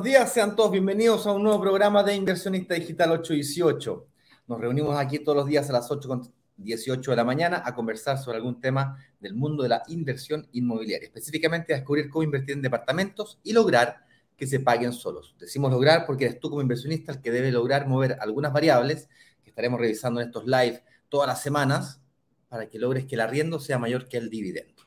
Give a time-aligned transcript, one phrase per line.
[0.00, 0.32] Buenos días.
[0.32, 4.06] Sean todos bienvenidos a un nuevo programa de Inversionista Digital 818.
[4.46, 8.38] Nos reunimos aquí todos los días a las 8.18 de la mañana a conversar sobre
[8.38, 13.40] algún tema del mundo de la inversión inmobiliaria, específicamente a descubrir cómo invertir en departamentos
[13.42, 13.98] y lograr
[14.38, 15.36] que se paguen solos.
[15.38, 19.06] Decimos lograr porque eres tú como inversionista el que debe lograr mover algunas variables
[19.44, 22.00] que estaremos revisando en estos live todas las semanas
[22.48, 24.82] para que logres que el arriendo sea mayor que el dividendo.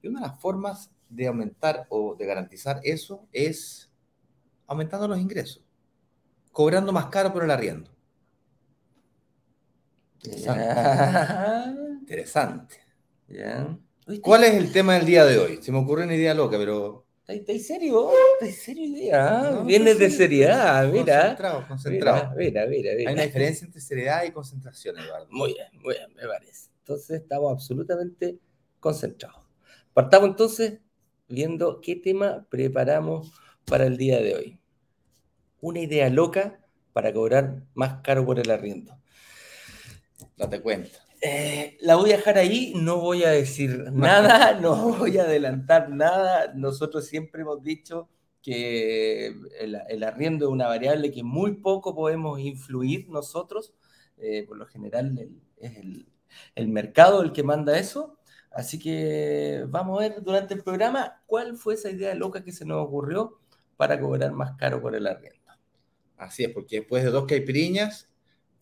[0.00, 3.87] Y una de las formas de aumentar o de garantizar eso es
[4.68, 5.64] aumentando los ingresos,
[6.52, 7.90] cobrando más caro por el arriendo.
[10.22, 11.80] Interesante.
[12.00, 12.76] Interesante.
[14.22, 15.58] ¿Cuál es el tema del día de hoy?
[15.62, 17.04] Se me ocurre una idea loca, pero...
[17.26, 18.10] ¿Estáis serio?
[18.34, 19.50] ¿Estáis serio idea?
[19.50, 21.20] No, Vienes de seriedad, mira.
[21.20, 22.34] Concentrado, concentrado.
[22.36, 25.26] Mira, mira, mira, Hay una diferencia entre seriedad y concentración, Eduardo.
[25.30, 26.70] Muy bien, muy bien, me parece.
[26.78, 28.38] Entonces estamos absolutamente
[28.80, 29.42] concentrados.
[29.92, 30.80] Partamos entonces
[31.28, 33.30] viendo qué tema preparamos
[33.66, 34.57] para el día de hoy.
[35.60, 36.60] Una idea loca
[36.92, 38.96] para cobrar más caro por el arriendo.
[40.36, 40.98] Date cuenta.
[41.20, 45.90] Eh, la voy a dejar ahí, no voy a decir nada, no voy a adelantar
[45.90, 46.52] nada.
[46.54, 48.08] Nosotros siempre hemos dicho
[48.42, 53.74] que el, arriendo es una variable que muy poco podemos influir nosotros.
[54.16, 56.08] Eh, por lo general es el,
[56.54, 58.18] el mercado el que manda eso.
[58.50, 62.64] Así que vamos a ver durante el programa cuál fue esa idea loca que se
[62.64, 63.38] nos ocurrió
[63.76, 65.37] para cobrar más caro por el arriendo.
[66.18, 68.08] Así es, porque después de dos caipiriñas,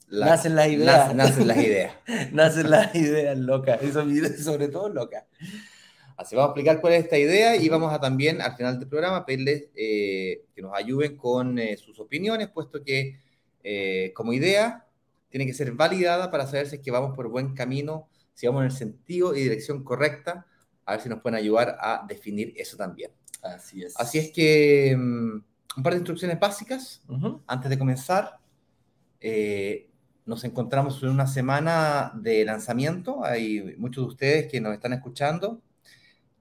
[0.08, 1.14] nacen las ideas.
[1.14, 1.94] Nacen las ideas.
[2.32, 4.04] nacen las ideas locas, eso
[4.42, 5.24] sobre todo locas.
[6.16, 8.88] Así vamos a explicar cuál es esta idea y vamos a también al final del
[8.88, 13.18] programa pedirles eh, que nos ayuden con eh, sus opiniones, puesto que
[13.62, 14.86] eh, como idea
[15.28, 18.60] tiene que ser validada para saber si es que vamos por buen camino si vamos
[18.60, 20.46] en el sentido y dirección correcta,
[20.84, 23.10] a ver si nos pueden ayudar a definir eso también.
[23.42, 23.98] Así es.
[23.98, 25.38] Así es que mm,
[25.76, 27.02] un par de instrucciones básicas
[27.46, 28.38] antes de comenzar.
[29.20, 29.90] Eh,
[30.24, 33.24] nos encontramos en una semana de lanzamiento.
[33.24, 35.62] Hay muchos de ustedes que nos están escuchando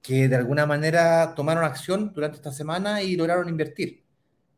[0.02, 4.04] que de alguna manera tomaron acción durante esta semana y lograron invertir.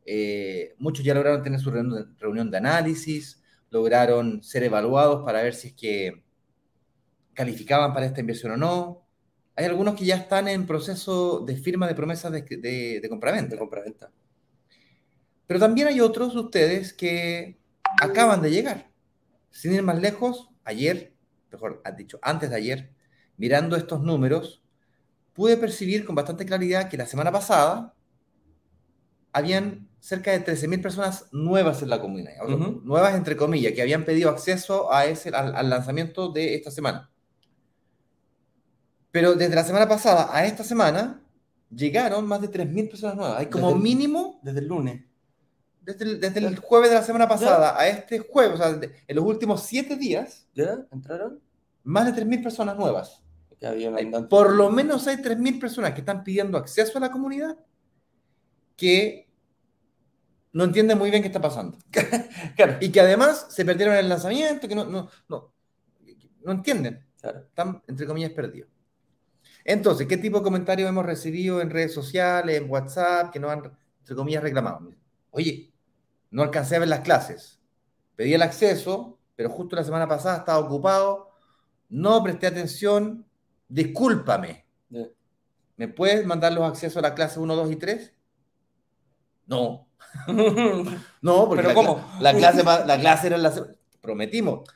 [0.04, 5.68] Eh, muchos ya lograron tener su reunión de análisis, lograron ser evaluados para ver si
[5.68, 6.22] es que
[7.34, 9.06] calificaban para esta inversión o no.
[9.56, 13.54] Hay algunos que ya están en proceso de firma de promesas de, de, de compraventa.
[13.54, 14.10] De compraventa.
[15.48, 17.58] Pero también hay otros de ustedes que
[18.00, 18.90] acaban de llegar.
[19.50, 21.14] Sin ir más lejos, ayer,
[21.50, 22.92] mejor has dicho, antes de ayer,
[23.38, 24.62] mirando estos números,
[25.32, 27.94] pude percibir con bastante claridad que la semana pasada
[29.32, 32.32] habían cerca de 13.000 personas nuevas en la comunidad,
[32.84, 37.10] nuevas entre comillas, que habían pedido acceso a ese, al lanzamiento de esta semana.
[39.10, 41.22] Pero desde la semana pasada a esta semana
[41.74, 43.38] llegaron más de 3.000 personas nuevas.
[43.38, 44.40] Hay como mínimo...
[44.42, 45.07] Desde el lunes.
[45.88, 49.16] Desde el, desde el, jueves de la semana pasada a este jueves, o sea, en
[49.16, 50.46] los últimos siete días...
[50.52, 50.84] ¿Ya?
[50.92, 51.40] ¿Entraron?
[51.82, 53.22] Más de 3.000 personas nuevas.
[54.28, 57.56] por lo menos hay 3.000 personas que están pidiendo acceso a la comunidad
[58.76, 59.30] que
[60.52, 61.78] no entienden muy bien qué está pasando.
[62.56, 62.76] claro.
[62.80, 65.54] Y que además se perdieron el lanzamiento, que no, no, no,
[66.44, 67.02] no entienden.
[67.18, 67.40] Claro.
[67.48, 68.68] Están, entre comillas, perdidos.
[69.64, 73.72] Entonces, ¿qué tipo de comentarios hemos recibido en redes sociales, en WhatsApp, que nos han,
[74.00, 74.92] entre comillas, reclamado?
[75.30, 75.72] Oye,
[76.30, 77.60] no alcancé a ver las clases.
[78.16, 81.30] Pedí el acceso, pero justo la semana pasada estaba ocupado,
[81.88, 83.26] no presté atención,
[83.68, 84.66] discúlpame.
[85.76, 88.14] ¿Me puedes mandar los accesos a la clase 1, 2 y 3?
[89.46, 89.88] No.
[91.22, 92.04] no, porque ¿Pero la, cómo?
[92.20, 93.52] La, clase, la clase era la...
[94.00, 94.68] Prometimos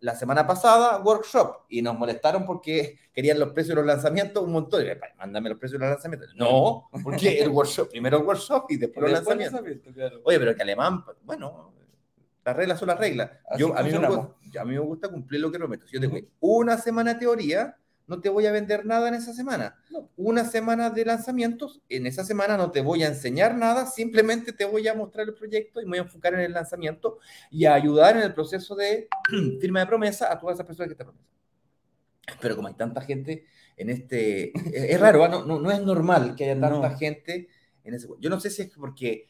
[0.00, 4.52] la, semana pasada, workshop, y nos molestaron porque querían los precios de los lanzamientos un
[4.52, 4.84] montón.
[4.84, 4.88] Y,
[5.18, 6.34] mándame los precios de los lanzamientos.
[6.36, 9.60] No, porque el workshop, primero el workshop y después, los lanzamientos.
[10.24, 11.72] Oye, pero que alemán, bueno,
[12.44, 13.30] las reglas son las reglas.
[13.56, 15.86] Yo, a, mí me gusta, a mí me gusta cumplir lo que prometo.
[15.86, 19.32] Si yo tengo una semana de teoría, no te voy a vender nada en esa
[19.32, 19.76] semana.
[20.16, 24.64] Una semana de lanzamientos, en esa semana no te voy a enseñar nada, simplemente te
[24.64, 27.18] voy a mostrar el proyecto y me voy a enfocar en el lanzamiento
[27.50, 29.08] y a ayudar en el proceso de
[29.60, 31.34] firma de promesa a todas esas personas que te prometen.
[32.40, 33.46] Pero como hay tanta gente
[33.76, 34.52] en este...
[34.72, 35.44] es raro, ¿no?
[35.44, 37.48] No, no es normal que haya tanta gente
[37.84, 38.08] en ese...
[38.20, 39.28] Yo no sé si es porque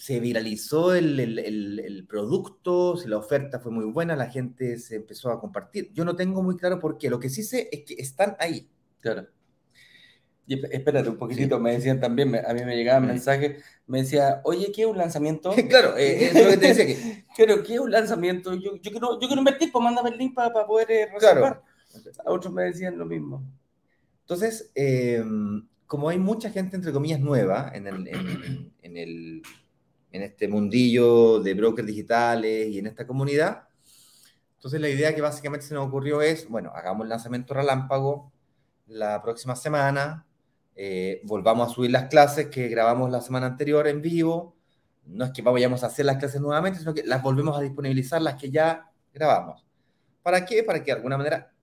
[0.00, 4.96] se viralizó el, el, el, producto, si la oferta fue muy buena, la gente se
[4.96, 5.92] empezó a compartir.
[5.92, 7.10] Yo no tengo muy claro por qué.
[7.10, 8.66] Lo que sí sé es que están ahí.
[9.00, 9.26] Claro.
[10.46, 14.72] Y espérate un poquitito, me decían también, a mí me llegaban mensajes, me decía, oye,
[14.74, 15.52] ¿qué es un lanzamiento?
[15.68, 17.26] claro, eh, es lo que te decía que...
[17.36, 18.54] Pero, ¿qué es un lanzamiento?
[18.54, 21.62] Yo, yo, quiero, yo quiero invertir, pues mándame el link para, poder eh, reservar.
[21.92, 22.16] Claro.
[22.24, 23.44] A otros me decían lo mismo.
[24.22, 25.22] Entonces, eh,
[25.86, 29.42] como hay mucha gente, entre comillas, nueva en, el, en, en, el,
[30.12, 33.68] en este mundillo de brokers digitales y en esta comunidad,
[34.60, 38.30] entonces la idea que básicamente se nos ocurrió es, bueno, hagamos el lanzamiento relámpago
[38.86, 40.26] la próxima semana,
[40.76, 44.56] eh, volvamos a subir las clases que grabamos la semana anterior en vivo,
[45.06, 48.20] no es que vayamos a hacer las clases nuevamente, sino que las volvemos a disponibilizar,
[48.20, 49.66] las que ya grabamos.
[50.22, 50.62] ¿Para qué?
[50.62, 51.54] Para que de alguna manera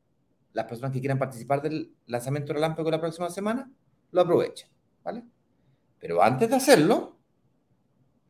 [0.53, 3.69] las personas que quieran participar del lanzamiento relámpago la próxima semana
[4.11, 4.69] lo aprovechen,
[5.03, 5.23] ¿vale?
[5.99, 7.16] Pero antes de hacerlo,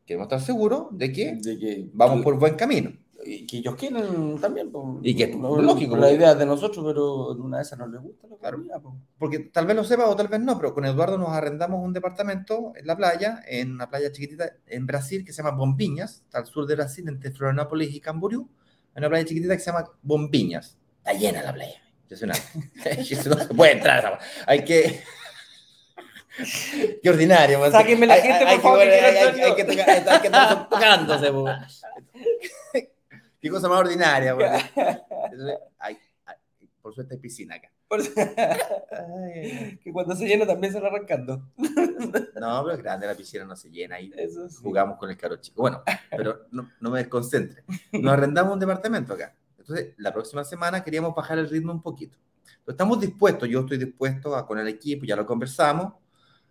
[0.08, 2.92] queremos estar seguros de que, De que, vamos por buen camino.
[3.26, 4.72] y que ellos quieren también.
[4.72, 7.78] pues, Y que es no, lógico, La idea es de nosotros, pero una de esas
[7.78, 8.64] no les gusta la Claro.
[8.82, 8.94] pues.
[9.18, 11.92] Porque tal vez lo sepa o tal vez no, pero con Eduardo nos arrendamos un
[11.92, 16.46] departamento en la playa, en una playa chiquitita en Brasil que se llama Bombiñas, al
[16.46, 18.48] sur de Brasil, entre Florianópolis y Camboriú.
[18.94, 20.78] Hay una playa chiquitita que se llama Bombiñas.
[21.04, 21.82] Está llena la playa.
[22.04, 22.42] Impresionante.
[22.98, 24.18] Eso no se puede entrar.
[24.46, 25.02] Hay que...
[27.02, 27.60] Qué ordinario.
[27.60, 27.72] man.
[27.72, 30.26] Sáquenme la gente, hay- por favor, que hay- hay- hay que tocar- hay- hay que
[30.26, 31.32] estar tocándose.
[33.40, 34.34] Qué cosa más ordinaria.
[36.82, 37.70] por suerte hay piscina acá.
[37.90, 41.42] Ay, que cuando se llena también se lo arrancando.
[41.56, 44.10] No, pero es grande, la piscina no se llena ahí.
[44.16, 44.56] Eso sí.
[44.62, 45.62] Jugamos con el caro chico.
[45.62, 47.64] Bueno, pero no, no me desconcentre.
[47.92, 49.34] Nos arrendamos un departamento acá.
[49.58, 52.16] Entonces, la próxima semana queríamos bajar el ritmo un poquito.
[52.64, 55.92] Pero estamos dispuestos, yo estoy dispuesto a, con el equipo, ya lo conversamos,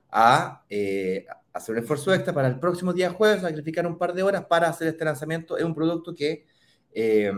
[0.09, 4.23] a eh, hacer un esfuerzo extra para el próximo día jueves, sacrificar un par de
[4.23, 5.57] horas para hacer este lanzamiento.
[5.57, 6.45] Es un producto que
[6.93, 7.31] eh,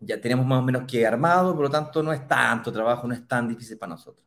[0.00, 3.14] ya tenemos más o menos que armado, por lo tanto no es tanto trabajo, no
[3.14, 4.26] es tan difícil para nosotros.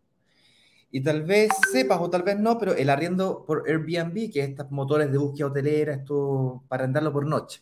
[0.93, 4.49] Y tal vez sepas o tal vez no, pero el arriendo por Airbnb, que es
[4.49, 7.61] estos motores de búsqueda hotelera, esto para arrendarlo por noche.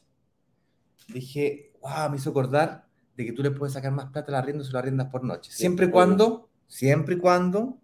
[1.08, 4.64] Dije, wow, me hizo acordar de que tú le puedes sacar más plata al arriendo
[4.64, 5.52] si lo arriendas por noche.
[5.52, 7.78] Siempre y cuando, siempre y cuando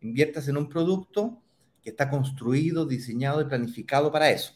[0.00, 1.42] inviertas en un producto
[1.82, 4.52] que está construido, diseñado y planificado para eso.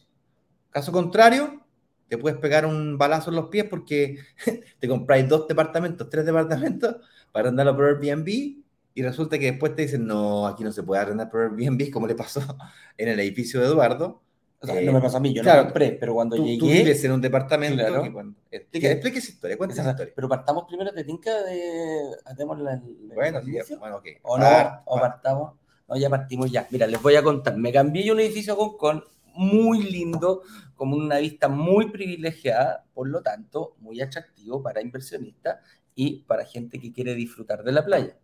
[0.71, 1.65] Caso contrario,
[2.09, 4.19] te puedes pegar un balazo en los pies porque
[4.79, 6.97] te compráis dos departamentos, tres departamentos
[7.33, 8.63] para arrendarlo por Airbnb
[8.95, 12.07] y resulta que después te dicen, no, aquí no se puede arrendar por Airbnb, como
[12.07, 12.41] le pasó
[12.99, 14.22] en el edificio de Eduardo.
[14.63, 16.45] O sea, Eh, no me pasó a mí, yo claro, no compré, pero cuando Tú,
[16.47, 16.59] llegué.
[16.59, 17.77] tú vives en un departamento.
[17.85, 18.03] Claro.
[18.51, 20.13] que explica, Que- explica esa historia, cuenta esa historia.
[20.15, 22.01] Pero partamos primero de Tinca de.
[22.25, 22.75] Hacemos la.
[22.75, 24.07] el- Bueno, sí, bueno, ok.
[24.23, 24.45] ¿O no?
[24.45, 25.55] Par- ¿O par- partamos?
[25.89, 26.67] No, ya partimos ya.
[26.71, 27.57] Mira, les voy a contar.
[27.57, 29.05] Me cambié yo un edificio con con
[29.35, 30.43] muy lindo,
[30.77, 35.59] con una vista muy privilegiada, por lo tanto, muy atractivo para inversionistas
[35.95, 38.17] y para gente que quiere disfrutar de la playa.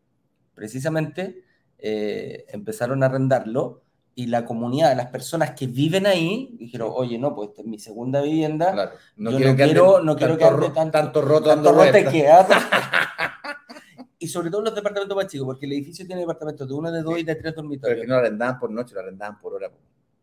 [0.54, 1.42] Precisamente
[1.78, 3.82] eh, empezaron a arrendarlo
[4.18, 7.78] y la comunidad, las personas que viven ahí, dijeron, oye, no, pues esta es mi
[7.78, 11.48] segunda vivienda, Claro, no Yo quiero no quiero- no quiero que tanto, tanto- tanto roto
[11.50, 12.48] tanto ha-
[14.18, 17.02] y sobre todo los departamentos más chicos, porque el edificio tiene departamentos de uno, de
[17.02, 18.00] dos y de tres Pero es dormitorios.
[18.00, 19.70] que no lo arrendaban por noche, lo arrendaban por hora.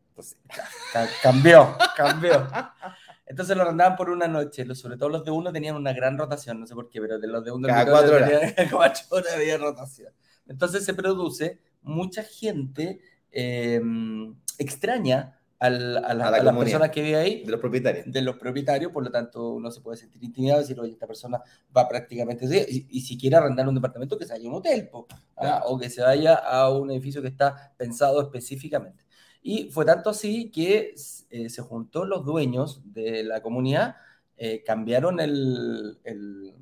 [0.09, 0.37] Entonces,
[1.23, 2.47] Cambió, cambió.
[3.25, 4.65] Entonces lo arrendaban por una noche.
[4.75, 7.27] Sobre todo los de uno tenían una gran rotación, no sé por qué, pero de
[7.27, 8.29] los de un Cada cuatro horas.
[8.71, 10.11] cuatro horas había rotación.
[10.47, 12.99] Entonces se produce mucha gente
[13.35, 13.81] eh,
[14.57, 18.05] extraña al- a, la- A la a las personas que vive ahí de los propietarios.
[18.11, 21.07] de los propietarios, por lo tanto uno se puede sentir intimidado y decir, oye, esta
[21.07, 21.41] persona
[21.75, 22.57] va prácticamente así,
[22.89, 25.41] y, y si quiere arrendar un departamento, que se vaya a un hotel, po, ¿ah?
[25.41, 25.65] Claro.
[25.67, 29.05] o que se vaya a un edificio que está pensado específicamente.
[29.41, 30.93] Y fue tanto así que
[31.29, 33.95] eh, se juntó los dueños de la comunidad,
[34.37, 36.53] eh, cambiaron el, el,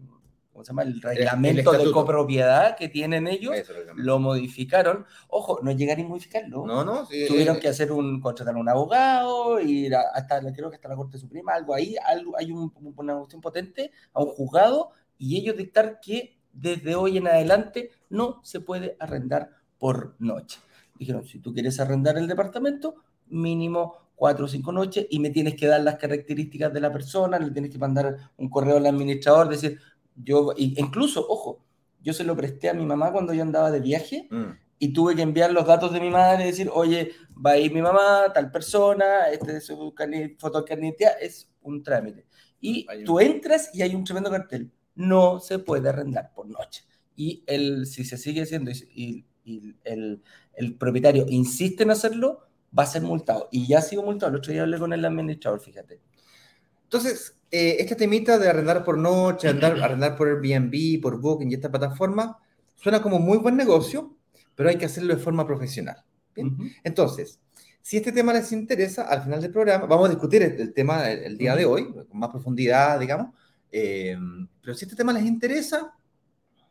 [0.54, 0.84] ¿cómo se llama?
[0.84, 5.06] el reglamento de copropiedad que tienen ellos, Eso lo modificaron.
[5.28, 6.66] Ojo, no llegaron a modificarlo.
[6.66, 10.40] No, no, sí, Tuvieron eh, que hacer un, contratar a un abogado, ir a- hasta,
[10.54, 14.22] creo que hasta la Corte Suprema, algo ahí, algo, hay un- una cuestión potente, a
[14.22, 20.16] un juzgado, y ellos dictar que desde hoy en adelante no se puede arrendar por
[20.20, 20.60] noche.
[20.98, 22.96] Dijeron, si tú quieres arrendar el departamento,
[23.28, 27.40] mínimo cuatro o cinco noches, y me tienes que dar las características de la persona,
[27.40, 29.80] le tienes que mandar un correo al administrador, decir,
[30.16, 31.64] yo, incluso, ojo,
[32.02, 35.16] yo se lo presté a mi mamá cuando yo andaba de viaje, mm, y tuve
[35.16, 38.32] que enviar los datos de mi madre y decir, oye, va a ir mi mamá,
[38.34, 39.94] tal persona, este es su
[40.38, 40.66] foto
[41.22, 42.26] es un trámite.
[42.60, 46.84] Y un- tú entras y hay un tremendo cartel, no se puede arrendar por noche.
[47.16, 49.26] Y el, si se sigue haciendo y
[49.84, 50.22] el,
[50.54, 52.42] el propietario insiste en hacerlo,
[52.78, 53.50] va a ser multado.
[53.52, 54.32] Y ya ha sido multado.
[54.32, 56.02] El otro día hablé con el administrador, fíjate.
[56.94, 61.56] Entonces, eh, esta temita de arrendar por noche, arrendar, arrendar por Airbnb, por Booking y
[61.56, 62.38] esta plataforma,
[62.76, 64.16] suena como muy buen negocio,
[64.54, 66.06] pero hay que hacerlo de forma profesional.
[66.36, 66.50] Bien.
[66.50, 66.66] Ujú.
[66.84, 67.40] Entonces,
[67.82, 71.10] si este tema les interesa, al final del programa, vamos a discutir el, el tema
[71.10, 73.34] el, el día de hoy, con más profundidad, digamos,
[73.72, 74.16] eh,
[74.62, 75.96] pero si este tema les interesa,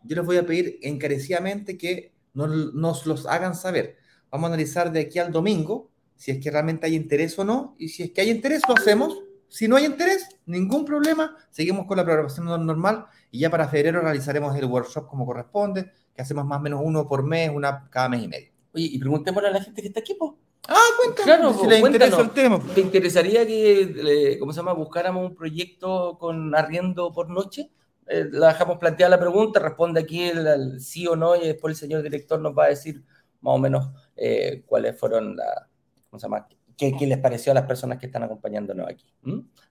[0.05, 3.97] yo les voy a pedir encarecidamente que nos, nos los hagan saber,
[4.31, 7.75] vamos a analizar de aquí al domingo si es que realmente hay interés o no,
[7.77, 9.19] y si es que hay interés, lo hacemos.
[9.53, 14.01] Si no hay interés, ningún problema, seguimos con la programación normal y ya para febrero
[14.01, 18.09] realizaremos el workshop como corresponde, que hacemos más o menos uno por mes, una cada
[18.09, 18.51] mes y medio.
[18.73, 20.33] Oye, y preguntémosle a la gente que está aquí, pues.
[20.69, 21.25] Ah, cuéntame.
[21.27, 22.63] Claro, si le interesa el tema.
[22.75, 27.71] ¿Te interesaría que, ¿cómo se llama?, buscáramos un proyecto con arriendo por noche?
[28.07, 31.79] Eh, la dejamos planteada la pregunta, responde aquí el, sí o no, y después el
[31.79, 33.05] señor director nos va a decir
[33.43, 35.67] más o menos eh, cuáles fueron las,
[36.09, 36.49] ¿cómo se llama?,
[36.91, 39.07] qué, qué, les pareció a las personas que están acompañándonos aquí.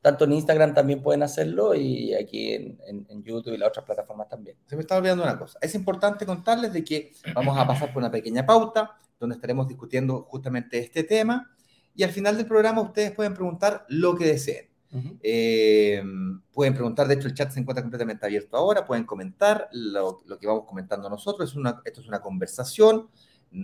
[0.01, 3.85] Tanto en Instagram también pueden hacerlo y aquí en, en, en, YouTube y las otras
[3.85, 4.55] plataformas también.
[4.65, 5.59] Se me está olvidando una cosa.
[5.61, 10.23] Es importante contarles de que vamos a pasar por una pequeña pauta donde estaremos discutiendo
[10.29, 11.51] justamente este tema
[11.93, 14.69] y al final del programa ustedes pueden preguntar lo que deseen.
[14.93, 15.19] Uh -huh.
[15.23, 16.03] eh,
[16.53, 20.37] pueden preguntar, de hecho el chat se encuentra completamente abierto ahora, pueden comentar lo, lo
[20.37, 23.09] que vamos comentando nosotros, es una, esto es una conversación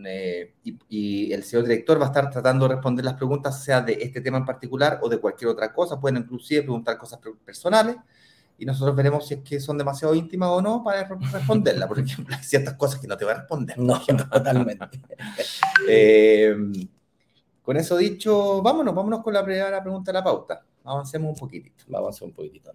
[0.06, 3.82] eh, y, y, el señor director va a estar tratando de responder las preguntas, sea
[3.82, 7.96] de este tema en particular o de cualquier otra cosa, pueden inclusive preguntar cosas personales
[8.58, 12.36] y nosotros veremos si es que son demasiado íntimas o no para responderla, por ejemplo,
[12.36, 13.78] hay ciertas cosas que no te va a responder.
[13.78, 14.02] No,
[14.32, 15.00] totalmente.
[15.88, 16.56] eh,
[17.62, 21.84] con eso dicho, vámonos, vámonos con la primera pregunta de la pauta avancemos un poquitito.
[21.88, 22.72] Vamos a un poquitito.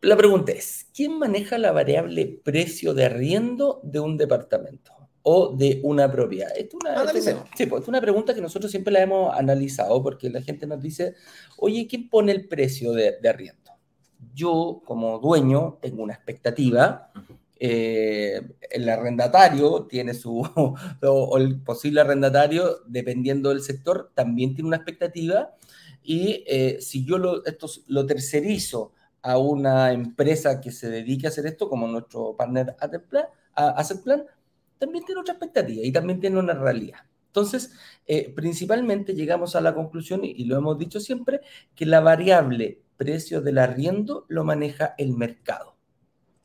[0.00, 4.92] La pregunta es, ¿quién maneja la variable precio de arriendo de un departamento
[5.30, 6.48] o de una propiedad?
[6.56, 7.06] Es una,
[7.54, 10.80] sí, pues, es una pregunta que nosotros siempre la hemos analizado porque la gente nos
[10.80, 11.16] dice,
[11.58, 13.72] oye, ¿quién pone el precio de, de arriendo?
[14.34, 17.12] Yo, como dueño, tengo una expectativa.
[17.60, 24.68] Eh, el arrendatario tiene su, o, o el posible arrendatario, dependiendo del sector, también tiene
[24.68, 25.54] una expectativa
[26.02, 31.28] y eh, si yo lo, esto lo tercerizo a una empresa que se dedique a
[31.28, 34.24] hacer esto, como nuestro partner Asset Plan,
[34.78, 37.00] también tiene otra expectativa y también tiene una realidad.
[37.26, 37.72] Entonces,
[38.06, 41.40] eh, principalmente llegamos a la conclusión, y, y lo hemos dicho siempre,
[41.74, 45.76] que la variable precio del arriendo lo maneja el mercado.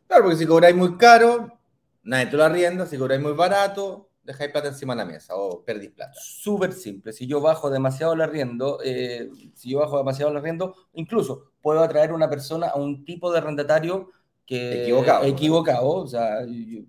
[0.08, 1.60] Claro, porque si cobráis muy caro,
[2.04, 5.64] nadie te lo arrienda, si cobráis muy barato, dejáis plata encima de la mesa o
[5.64, 6.14] perdís plata.
[6.16, 7.12] Súper simple.
[7.12, 11.82] Si yo bajo demasiado el arriendo, eh, si yo bajo demasiado el arriendo, incluso puedo
[11.82, 14.12] atraer a una persona a un tipo de arrendatario
[14.46, 15.26] que equivocado.
[15.26, 15.88] equivocado.
[15.88, 16.82] O sea, yo,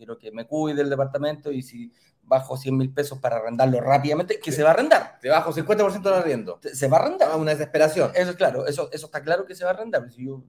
[0.00, 1.92] quiero que me cuide el departamento y si
[2.22, 4.56] bajo 100 mil pesos para arrendarlo rápidamente, que sí.
[4.56, 5.18] se va a arrendar.
[5.20, 6.58] Te bajo 50% del arriendo.
[6.72, 7.28] Se va a arrendar.
[7.30, 8.10] Ah, una desesperación.
[8.14, 10.10] Eso es claro, eso, eso está claro que se va a arrendar.
[10.10, 10.42] Si yo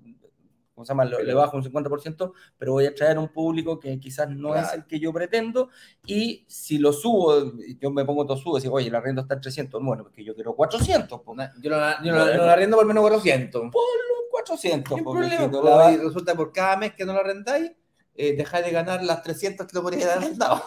[0.74, 1.04] ¿cómo se llama?
[1.04, 4.68] Lo, le bajo un 50%, pero voy a traer un público que quizás no claro.
[4.68, 5.70] es el que yo pretendo,
[6.06, 9.34] y si lo subo, yo me pongo todo subo, y digo, oye, el arriendo está
[9.34, 11.22] en 300, bueno, porque yo quiero 400.
[11.26, 11.50] Pues.
[11.62, 13.62] Yo lo, yo lo, lo arriendo por menos 400.
[13.64, 14.98] Por los 400.
[14.98, 15.52] ¿Qué problema?
[15.52, 16.04] Pues, la...
[16.04, 17.72] resulta por cada mes que no lo arrendáis,
[18.16, 20.64] eh, dejáis de ganar las 300 que lo podrías haber arrendado.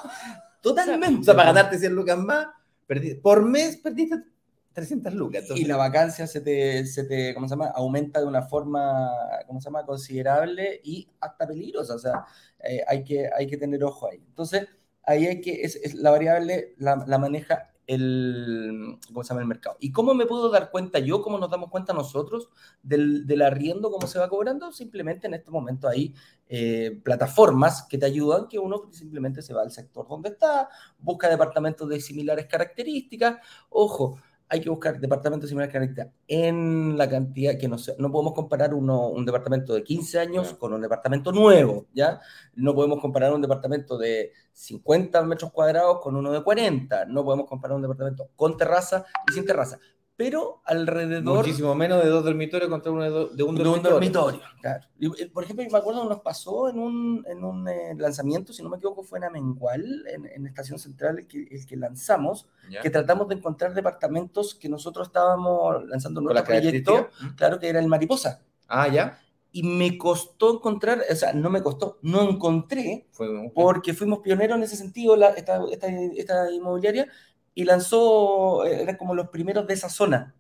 [0.60, 1.20] Totalmente.
[1.20, 2.46] O sea, para ganarte 100 lucas más,
[3.22, 4.16] por mes perdiste
[4.72, 5.42] 300 lucas.
[5.42, 5.64] Entonces.
[5.64, 7.68] Y la vacancia se te, se te, ¿cómo se llama?
[7.74, 9.08] Aumenta de una forma,
[9.46, 9.86] ¿cómo se llama?
[9.86, 11.94] Considerable y hasta peligrosa.
[11.94, 12.24] O sea,
[12.62, 14.22] eh, hay, que, hay que tener ojo ahí.
[14.26, 14.66] Entonces,
[15.04, 19.42] ahí hay que, es, es la variable la, la, maneja el, ¿cómo se llama?
[19.42, 19.76] El mercado.
[19.80, 22.48] ¿Y cómo me puedo dar cuenta yo, cómo nos damos cuenta nosotros
[22.82, 24.72] del, del arriendo, cómo se va cobrando?
[24.72, 26.14] Simplemente en este momento hay
[26.48, 31.28] eh, plataformas que te ayudan, que uno simplemente se va al sector donde está, busca
[31.28, 33.38] departamentos de similares características.
[33.70, 34.18] Ojo,
[34.54, 38.72] hay que buscar departamentos similares características en la cantidad que no, sé, no podemos comparar
[38.72, 40.58] uno, un departamento de 15 años yeah.
[40.58, 42.20] con un departamento nuevo, ¿ya?
[42.54, 47.48] No podemos comparar un departamento de 50 metros cuadrados con uno de 40, no podemos
[47.48, 49.80] comparar un departamento con terraza y sin terraza,
[50.16, 51.38] pero alrededor...
[51.38, 54.00] Muchísimo menos de dos dormitorios contra uno de, do, de un dormitorio.
[54.00, 54.86] De un dormitorio, claro.
[54.98, 58.68] Y, por ejemplo, me acuerdo nos pasó en un, en un eh, lanzamiento, si no
[58.68, 62.80] me equivoco, fue en Amengual, en, en Estación Central, el que, el que lanzamos, yeah.
[62.80, 67.88] que tratamos de encontrar departamentos que nosotros estábamos lanzando nuestro proyecto, claro que era el
[67.88, 68.42] Mariposa.
[68.68, 69.18] Ah, ya
[69.54, 74.56] y me costó encontrar, o sea, no me costó, no encontré, Fue porque fuimos pioneros
[74.56, 77.06] en ese sentido, la, esta, esta, esta, inmobiliaria,
[77.54, 80.34] y lanzó, eran como los primeros de esa zona.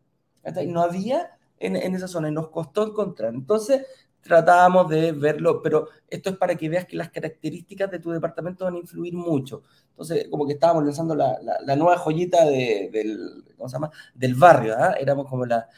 [0.66, 3.34] No había en, en, esa zona y nos costó encontrar.
[3.34, 3.86] Entonces
[4.24, 8.64] tratábamos de verlo, pero esto es para que veas que las características de tu departamento
[8.64, 9.62] van a influir mucho.
[9.90, 11.38] Entonces, como que estábamos lanzando la,
[11.76, 13.90] nueva joyita de, del, ¿cómo se llama?
[14.14, 14.96] del barrio, ¿eh?
[14.98, 15.68] éramos como la,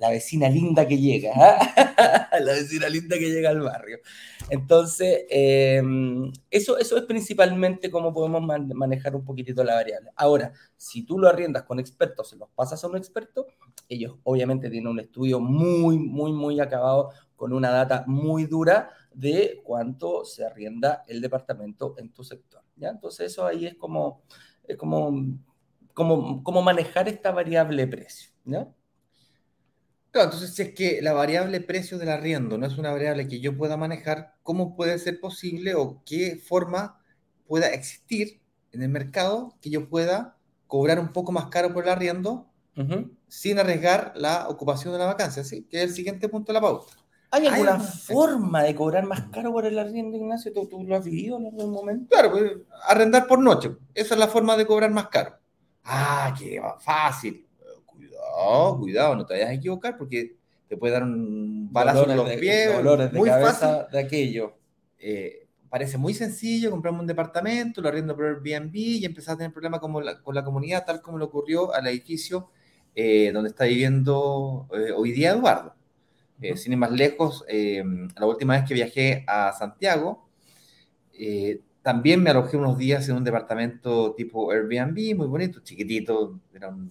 [0.00, 2.40] vecina linda que llega, ¿eh?
[2.40, 3.98] la vecina linda que llega al barrio.
[4.48, 5.82] Entonces, eh,
[6.50, 10.12] eso, es principalmente cómo podemos man manejar un poquitito la variable.
[10.16, 13.46] Ahora, si tú lo arriendas con expertos, se los pasas a un experto,
[13.88, 19.60] ellos obviamente tienen un estudio muy, muy, muy acabado, con una data muy dura de
[19.62, 22.62] cuánto se arrienda el departamento en tu sector.
[22.76, 22.88] ¿ya?
[22.88, 24.22] Entonces, eso ahí es como
[24.68, 25.38] es como,
[25.94, 28.74] como, como manejar esta variable precio, ¿no?
[30.10, 33.40] Claro, entonces si es que la variable precio del arriendo no es una variable que
[33.40, 37.02] yo pueda manejar, ¿cómo puede ser posible o qué forma
[37.46, 38.40] pueda existir
[38.72, 42.50] en el mercado que yo pueda cobrar un poco más caro por el arriendo
[43.28, 45.44] sin arriesgar la ocupación de la vacancia?
[45.44, 45.64] ¿sí?
[45.64, 46.94] Que es el siguiente punto de la pauta.
[47.30, 50.52] ¿Hay alguna forma de cobrar más caro por el arriendo, Ignacio?
[50.52, 52.08] ¿Tú, lo has vivido en algún momento?
[52.10, 52.52] Claro, pues,
[52.88, 53.72] arrendar por noche.
[53.94, 55.36] Esa es la forma de cobrar más caro.
[55.84, 57.46] Ah, qué fácil
[57.84, 60.36] Cuidado, cuidado, no te vayas a equivocar porque
[60.68, 62.74] te puede dar un balazo en los pies.
[62.74, 63.68] Dolores de muy fácil.
[63.90, 64.56] de aquello.
[64.98, 69.52] Eh, parece muy sencillo, compramos un departamento, lo arriendo por Airbnb y empezar a tener
[69.52, 72.50] problemas con la, con la comunidad, tal como le ocurrió al edificio
[72.94, 75.75] eh, donde está viviendo eh, hoy día Eduardo.
[76.56, 80.28] Sin ir más lejos, la última vez que viajé a Santiago,
[81.86, 86.90] también me alojé unos días en un departamento tipo Airbnb, muy bonito, chiquitito, era un,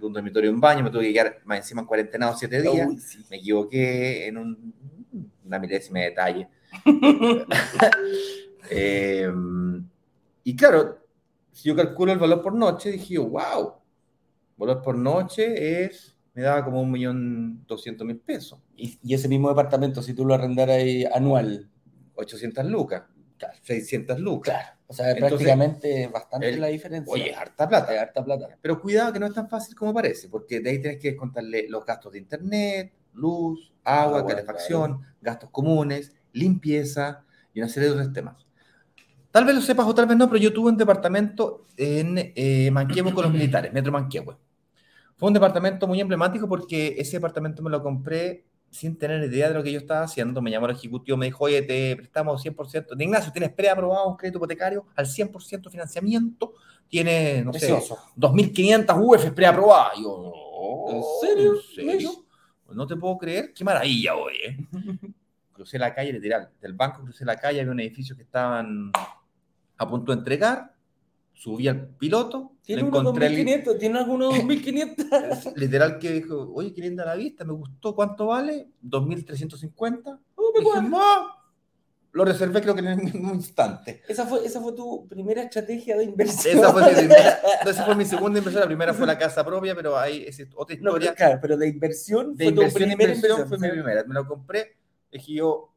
[0.00, 2.88] un dormitorio y un baño, me tuve que quedar más encima en cuarentena siete días,
[3.30, 4.74] me equivoqué en un,
[5.46, 6.48] una milésima de detalle.
[8.70, 9.88] Em,
[10.44, 10.98] y claro,
[11.52, 13.76] si yo calculo el valor por noche, dije wow,
[14.58, 18.60] valor por noche es, me daba como un millón doscientos mil pesos.
[18.76, 20.80] Y, y, ese mismo departamento, si tú lo arrendaras
[21.12, 21.68] anual,
[22.14, 23.02] 800 lucas.
[23.62, 24.54] 600 lucas.
[24.54, 24.78] Claro.
[24.86, 27.12] O sea, prácticamente bastante la diferencia.
[27.12, 28.00] Oye, harta plata.
[28.00, 28.56] harta plata.
[28.62, 31.66] Pero cuidado que no es tan fácil como parece, porque de ahí tienes que descontarle
[31.68, 38.12] los gastos de internet, luz, agua, calefacción, gastos comunes, limpieza y una serie de otros
[38.12, 38.46] temas.
[39.32, 42.70] Tal vez lo sepas o tal vez no, pero yo tuve un departamento en eh,
[42.70, 44.36] Manquehue con los militares, Metro Manquehue.
[45.18, 49.54] Fue un departamento muy emblemático porque ese departamento me lo compré sin tener idea de
[49.54, 52.94] lo que yo estaba haciendo, me llamó el ejecutivo, me dijo, oye, te prestamos 100%.
[52.94, 56.54] De Ignacio, tienes preaprobado un crédito hipotecario al 100% financiamiento,
[56.86, 59.98] tiene, no sé, 2.500 UF preaprobadas.
[60.00, 60.32] Yo,
[60.90, 61.54] ¿en serio?
[61.54, 62.10] ¿En serio?
[62.70, 64.68] No te puedo creer, qué maravilla, oye.
[65.52, 68.92] crucé la calle, literal, del banco crucé la calle, había un edificio que estaban
[69.76, 70.72] a punto de entregar,
[71.32, 73.78] subí al piloto, ¿Tiene encontré 2500?
[73.78, 75.06] ¿Tiene alguno 2500?
[75.56, 78.68] Literal que dijo, oye, qué linda la vista, me gustó, ¿cuánto vale?
[78.82, 80.20] 2350.
[80.34, 80.88] Oh, dije,
[82.12, 84.02] lo reservé creo que en un instante.
[84.06, 86.58] Esa fue, esa fue tu primera estrategia de inversión.
[86.58, 88.60] Esa fue, mi primera, esa fue mi segunda inversión.
[88.60, 91.08] La primera fue la casa propia, pero hay es otra historia.
[91.08, 94.04] No, claro, pero de inversión de fue inversión, tu primera inversión, fue mi primera.
[94.04, 94.76] Me lo compré,
[95.10, 95.72] dije yo,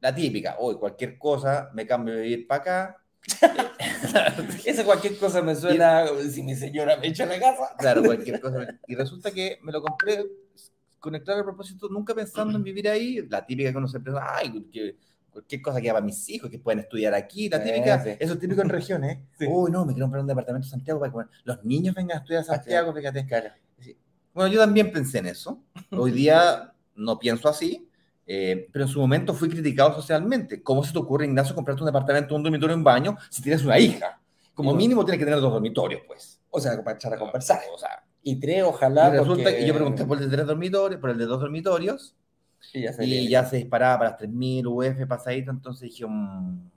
[0.00, 3.04] la típica, hoy cualquier cosa, me cambio de ir para acá,
[4.64, 7.74] Esa cualquier cosa me suena si mi señora me echa la casa.
[7.78, 8.78] Claro, cualquier cosa.
[8.86, 10.26] Y resulta que me lo compré
[10.98, 13.26] conectado a propósito, nunca pensando en vivir ahí.
[13.28, 14.96] La típica que uno se piensa, ay, que
[15.30, 17.48] cualquier cosa que haga para mis hijos, que puedan estudiar aquí.
[17.48, 19.18] La típica, eso es típico en regiones.
[19.48, 22.20] Uy, no, me quiero comprar un departamento en Santiago para que los niños vengan a
[22.20, 23.26] estudiar a Santiago, fíjate.
[24.32, 25.62] Bueno, yo también pensé en eso.
[25.90, 27.89] Hoy día no pienso así
[28.32, 30.62] eh, pero en su momento fui criticado socialmente.
[30.62, 33.76] ¿Cómo se te ocurre, Ignacio, comprarte un departamento, un dormitorio, un baño si tienes una
[33.76, 34.20] hija?
[34.54, 36.40] Como mínimo tienes que tener dos dormitorios, pues.
[36.48, 37.58] O sea, para echar a conversar.
[37.74, 39.08] O sea, y tres, ojalá.
[39.08, 42.14] Y resulta que yo pregunté por el de tres dormitorios, por el de dos dormitorios.
[42.72, 46.70] Y ya se, y ya se disparaba para las 3.000 UF pasadito, entonces dije, mmm,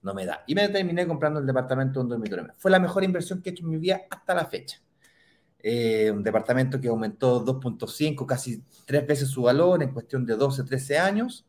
[0.00, 0.44] no me da.
[0.46, 2.46] Y me terminé comprando el departamento de un dormitorio.
[2.56, 4.80] Fue la mejor inversión que he hecho en mi vida hasta la fecha.
[5.62, 10.64] Eh, un departamento que aumentó 2.5, casi tres veces su valor en cuestión de 12,
[10.64, 11.46] 13 años.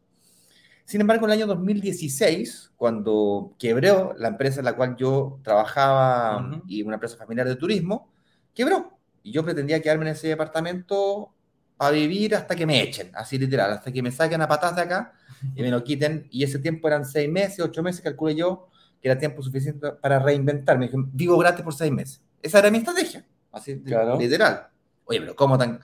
[0.85, 6.61] Sin embargo, en el año 2016, cuando quebró la empresa en la cual yo trabajaba
[6.67, 8.11] y una empresa familiar de turismo,
[8.53, 8.97] quebró.
[9.23, 11.33] Y yo pretendía quedarme en ese departamento
[11.79, 14.81] a vivir hasta que me echen, así literal, hasta que me saquen a patas de
[14.83, 15.13] acá
[15.55, 16.27] y me lo quiten.
[16.29, 18.67] Y ese tiempo eran seis meses, ocho meses, calculé yo
[19.01, 20.85] que era tiempo suficiente para reinventarme.
[20.85, 22.21] Dije, vivo gratis por seis meses.
[22.41, 23.25] Esa era mi estrategia.
[23.53, 24.67] Así, literal.
[25.05, 25.79] Oye, pero ¿cómo tan...?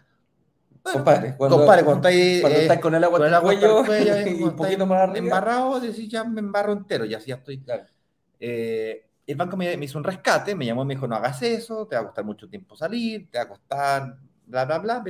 [0.82, 3.84] compadre, cuando, compadre, cuando estáis, cuando estáis con el agua en el cuello,
[4.28, 5.20] y un poquito más arriba.
[5.20, 7.60] embarrado, decís, ya me embarro entero, ya, ya estoy.
[7.60, 7.84] Claro.
[8.40, 11.42] Eh, el banco me, me, hizo un rescate, me llamó y me dijo, no hagas
[11.44, 15.04] eso, te va a costar mucho tiempo salir, te va a costar, bla, bla, bla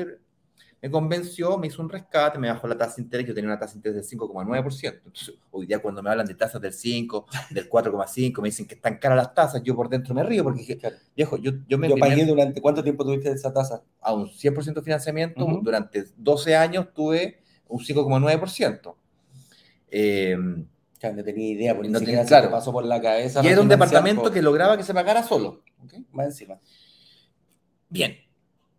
[0.82, 3.60] me convenció, me hizo un rescate, me bajó la tasa de interés, yo tenía una
[3.60, 5.02] tasa de interés del 5,9%.
[5.06, 8.76] Entonces, hoy día cuando me hablan de tasas del 5, del 4,5, me dicen que
[8.76, 10.80] están caras las tasas, yo por dentro me río porque dije,
[11.16, 11.90] viejo, yo, yo me...
[11.90, 13.84] Yo pagué durante, ¿cuánto tiempo tuviste esa tasa?
[14.02, 18.96] A un 100% de financiamiento, durante 12 años tuve un 5,9%.
[19.92, 20.38] Eh,
[21.02, 22.52] ya no tenía idea, porque no tenía, claro.
[22.52, 23.42] pasó por la cabeza.
[23.44, 25.64] Y era un departamento que lograba que se pagara solo.
[25.84, 26.06] ¿okay?
[26.12, 26.60] Más encima.
[27.88, 28.18] Bien,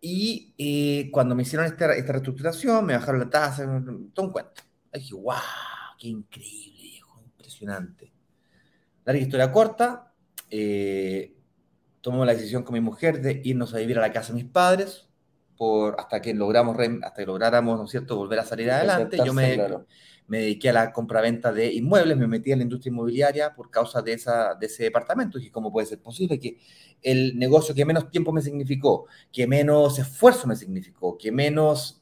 [0.01, 3.63] y eh, cuando me hicieron esta, esta, reestructuración, me bajaron la tasa,
[4.13, 4.63] todo un cuento.
[4.91, 5.35] dije, wow,
[5.99, 8.11] qué increíble, impresionante.
[9.05, 10.11] La historia corta,
[10.49, 11.37] eh,
[12.03, 15.10] la decisión con mi mujer de irnos a vivir a la casa de mis padres
[15.61, 19.15] por, hasta, que logramos, hasta que lográramos, ¿no es cierto?, volver a salir adelante.
[19.23, 19.85] Yo me, Claro.
[20.25, 24.01] me dediqué a la compraventa de inmuebles, me metí en la industria inmobiliaria por causa
[24.01, 25.37] de, esa, de ese departamento.
[25.37, 26.57] Y dije, ¿cómo puede ser posible que
[27.03, 32.01] el negocio que menos tiempo me significó, que menos esfuerzo me significó, que menos...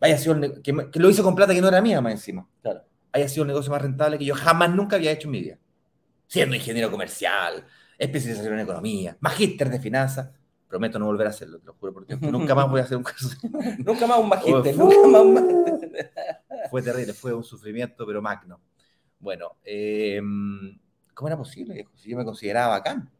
[0.00, 2.48] Haya sido que, que lo hice con plata que no era mía más encima.
[2.62, 2.82] Claro.
[3.12, 5.58] Haya sido el negocio más rentable que yo jamás nunca había hecho en mi vida.
[6.26, 7.64] Siendo ingeniero comercial,
[7.96, 10.30] especialización en economía, magíster de finanzas.
[10.72, 12.84] Prometo no volver a hacerlo, te lo juro por Dios, que nunca más voy a
[12.84, 13.28] hacer un caso.
[13.84, 16.12] Nunca más un magíster, nunca más un magíster.
[16.70, 18.58] Fue terrible, fue un sufrimiento, pero magno.
[19.18, 20.18] Bueno, eh,
[21.12, 21.90] ¿cómo era posible, viejo?
[21.94, 23.10] Si yo me consideraba bacán.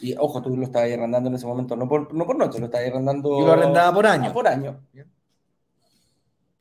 [0.00, 2.64] Y ojo, tú lo estabas arrendando en ese momento, no por, no por noche, lo
[2.66, 3.38] estabas arrendando.
[3.38, 4.32] Yo lo arrendaba por Ah, año.
[4.32, 4.80] por año.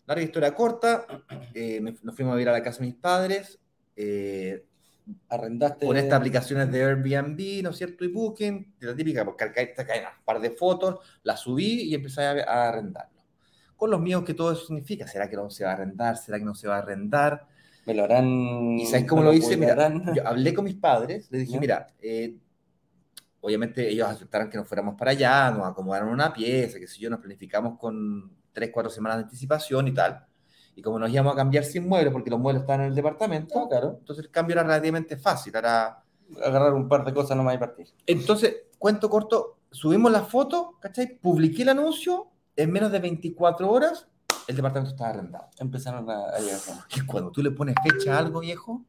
[0.06, 1.08] Larga historia corta,
[1.56, 3.58] eh, me- nos fuimos a vivir a la casa de mis padres,
[3.96, 4.64] eh,
[5.30, 5.86] Arrendaste.
[5.86, 8.06] con estas aplicaciones de Airbnb, ¿no es cierto?
[8.06, 11.84] Y Booking, de la típica, porque acá te caen un par de fotos, las subí
[11.84, 13.22] y empecé a, a arrendarlo.
[13.76, 15.08] Con los míos, que todo eso significa?
[15.08, 16.18] ¿Será que no se va a arrendar?
[16.18, 17.48] ¿Será que no se va a arrendar?
[17.86, 18.78] Me lo harán.
[18.80, 19.58] ¿Y sabes cómo me lo hice?
[19.58, 22.38] Mira, yo hablé con mis padres, les dije, mira, eh,
[23.42, 27.10] obviamente ellos aceptaron que nos fuéramos para allá, nos acomodaron una pieza, que si yo
[27.10, 30.26] nos planificamos con tres, cuatro semanas de anticipación y tal.
[30.76, 33.68] Y como nos íbamos a cambiar sin muebles, porque los muebles estaban en el departamento,
[33.70, 33.98] claro.
[34.00, 35.56] entonces el cambio era relativamente fácil.
[35.56, 36.00] Era...
[36.44, 37.88] Agarrar un par de cosas nomás y partir.
[38.08, 41.16] Entonces, cuento corto, subimos la foto, ¿cachai?
[41.20, 44.08] Publiqué el anuncio, en menos de 24 horas,
[44.48, 45.46] el departamento estaba arrendado.
[45.60, 46.60] Empezaron a, a llegar.
[46.96, 48.82] Y cuando tú le pones fecha a algo, viejo,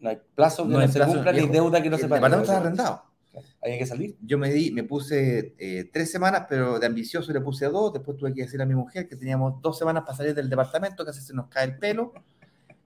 [0.00, 1.52] No hay plazo que No no, hay se plazo, cumpla ni viejo.
[1.54, 2.18] deuda que no el se pague.
[2.20, 3.02] departamento está arrendado.
[3.62, 4.16] Hay que salir.
[4.20, 7.92] yo me di, me puse eh, tres semanas, pero de ambicioso le puse dos.
[7.92, 11.04] Después tuve que decir a mi mujer que teníamos dos semanas para salir del departamento,
[11.04, 12.12] casi se nos cae el pelo.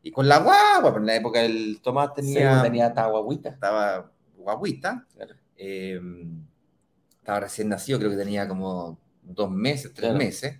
[0.02, 3.48] Y con la guagua, pero en la época el Tomás tenía, Tenía, tenía taguagüita.
[3.50, 5.34] estaba guaguita, Claro.
[5.56, 6.00] eh,
[7.18, 10.18] estaba recién nacido, creo que tenía como dos meses, tres Claro.
[10.18, 10.58] meses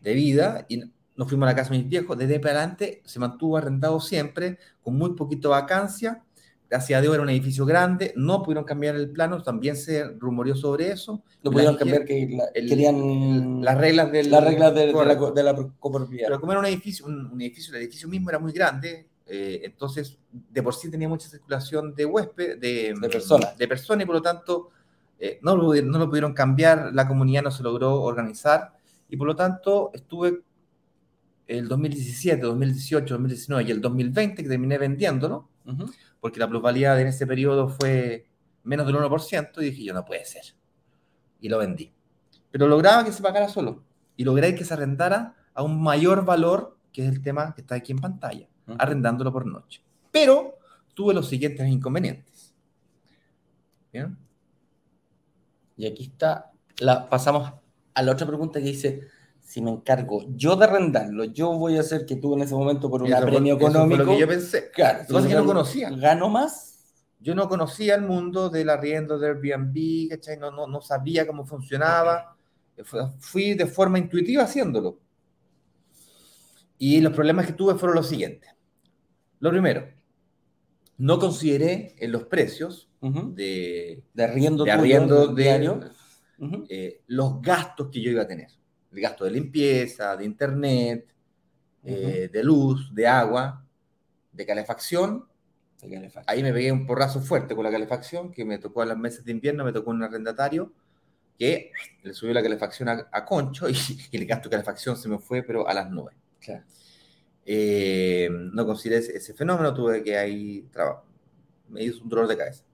[0.00, 0.66] de vida.
[0.68, 0.82] Y
[1.16, 2.18] nos fuimos a la casa de mis viejos.
[2.18, 6.22] Desde para adelante se mantuvo arrendado siempre, con muy poquito vacancia.
[6.68, 10.56] Gracias a Dios era un edificio grande, no pudieron cambiar el plano, también se rumoreó
[10.56, 11.22] sobre eso.
[11.44, 15.14] No pudieron cambiar que la- el- querían las reglas del las reglas de, de la,
[15.30, 16.26] de la copropiedad.
[16.26, 19.60] pero como era un edificio un, un edificio el edificio mismo era muy grande eh,
[19.62, 23.56] entonces de por sí tenía mucha circulación de huésped de, De personas.
[23.56, 24.70] de personas y por lo tanto
[25.20, 28.72] eh, no, lo, no lo pudieron cambiar la comunidad no se logró organizar
[29.08, 30.40] y por lo tanto estuve
[31.46, 35.90] el 2017 2018 2019 y el 2020 que terminé vendiéndolo Ujú.
[36.26, 38.26] Porque la plusvalía en ese periodo fue
[38.64, 40.42] menos del 1%, y dije, yo no puede ser.
[41.40, 41.92] Y lo vendí.
[42.50, 43.84] Pero lograba que se pagara solo.
[44.16, 47.76] Y logré que se arrendara a un mayor valor, que es el tema que está
[47.76, 49.84] aquí en pantalla, arrendándolo por noche.
[50.10, 50.58] Pero
[50.94, 52.52] tuve los siguientes inconvenientes.
[53.92, 54.18] ¿Bien?
[55.76, 57.52] Y aquí está, la, pasamos
[57.94, 59.02] a la otra pregunta que dice,
[59.46, 62.90] si me encargo yo de arrendarlo, yo voy a hacer que tú en ese momento
[62.90, 64.70] por un premio eso fue económico, lo que yo pensé.
[64.72, 65.90] claro, Lo que no conocía.
[65.90, 66.72] Gano más,
[67.20, 70.36] Yo no conocía el mundo del arriendo de Airbnb, ¿cachai?
[70.38, 72.36] No, no, no sabía cómo funcionaba.
[72.84, 74.98] Fu- Fui de forma intuitiva haciéndolo.
[76.78, 78.50] Y los problemas que tuve fueron los siguientes.
[79.40, 79.86] Lo primero,
[80.98, 85.80] no consideré en los precios ujú, de, de arriendo, de arriendo de, diario.
[86.38, 88.48] ujú, eh, los gastos que yo iba a tener.
[88.96, 91.06] El gasto de limpieza, de internet,
[91.84, 93.64] eh, de luz, de agua,
[94.32, 95.28] de calefacción
[95.82, 96.24] de calefacción.
[96.26, 99.24] ahí me pegué un porrazo fuerte con la calefacción, que me tocó en las meses
[99.24, 100.72] de invierno, me tocó un arrendatario
[101.38, 101.70] que
[102.02, 103.74] le subió la calefacción a, a Concho y,
[104.10, 106.16] y el gasto de calefacción se me fue, pero a las nubes.
[106.40, 106.64] Claro.
[107.44, 111.04] Eh, no consideré ese, ese fenómeno, tuve que ahí trabajar.
[111.68, 112.64] Me hizo un dolor de cabeza.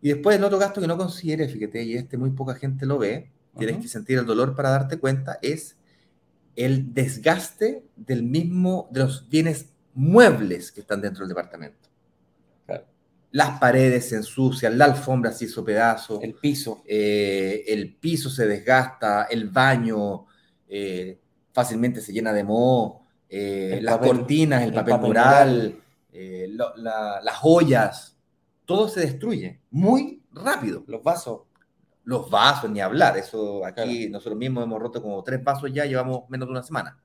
[0.00, 2.98] Y después el otro gasto que no consideré, fíjate, y este muy poca gente lo
[2.98, 5.76] ve, tienes que sentir el dolor para darte cuenta, es
[6.56, 11.88] el desgaste del mismo, de los bienes muebles que están dentro del departamento.
[12.66, 12.84] Claro.
[13.32, 16.82] Las paredes se ensucian, la alfombra se hizo pedazo, El piso.
[16.86, 20.26] eh, el piso se desgasta, el baño
[20.68, 21.18] eh,
[21.52, 25.80] fácilmente se llena de moho, eh, las papel- cortinas, el, el papel, papel mural,
[26.12, 28.16] eh, lo- la- las joyas,
[28.64, 30.84] todo se destruye muy rápido.
[30.86, 31.42] Los vasos.
[32.04, 36.28] Los vasos, ni hablar, eso aquí nosotros mismos hemos roto como tres vasos ya, llevamos
[36.28, 37.02] menos de una semana.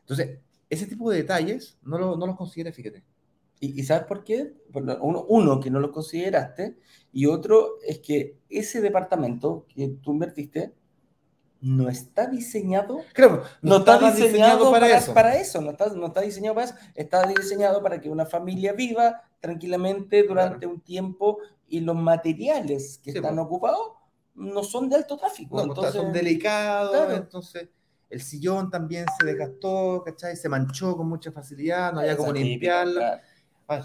[0.00, 3.04] Entonces, ese tipo de detalles no, lo- no los consideré, fíjate.
[3.60, 4.54] ¿Y, y sabes por qué?
[4.74, 6.76] Uno, uno, que no lo consideraste,
[7.12, 10.74] y otro es que ese departamento que tú invertiste
[11.60, 15.14] no está diseñado Claro, no está estaba diseñado, para, eso.
[15.14, 18.74] para eso, no está, no está diseñado para eso, está diseñado para que una familia
[18.74, 23.92] viva, tranquilamente durante un tiempo y los materiales que Sí, están ocupados
[24.34, 25.56] no son de alto tráfico.
[25.56, 27.14] No, entonces, son delicados, claro.
[27.14, 27.68] entonces
[28.14, 30.36] el sillón también se desgastó, ¿cachai?
[30.36, 33.00] Se manchó con mucha facilidad, no había como limpiarlo.
[33.00, 33.20] claro.
[33.66, 33.84] Bueno,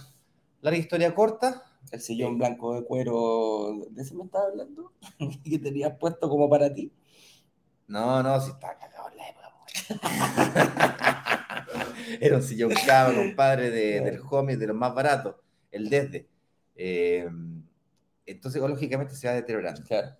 [0.62, 4.94] larga historia corta, El sillón blanco de cuero, ¿de ese me estaba hablando?
[5.44, 6.94] que tenías puesto como para ti.
[7.88, 9.48] No, no, si está cagado en la época.
[12.22, 15.38] Era un sillón caro, compadre, de, del homie, de los más baratos,
[15.72, 16.30] el desde.
[16.76, 17.28] Eh,
[18.26, 19.82] entonces, lógicamente, se va deteriorando.
[19.84, 20.16] Claro.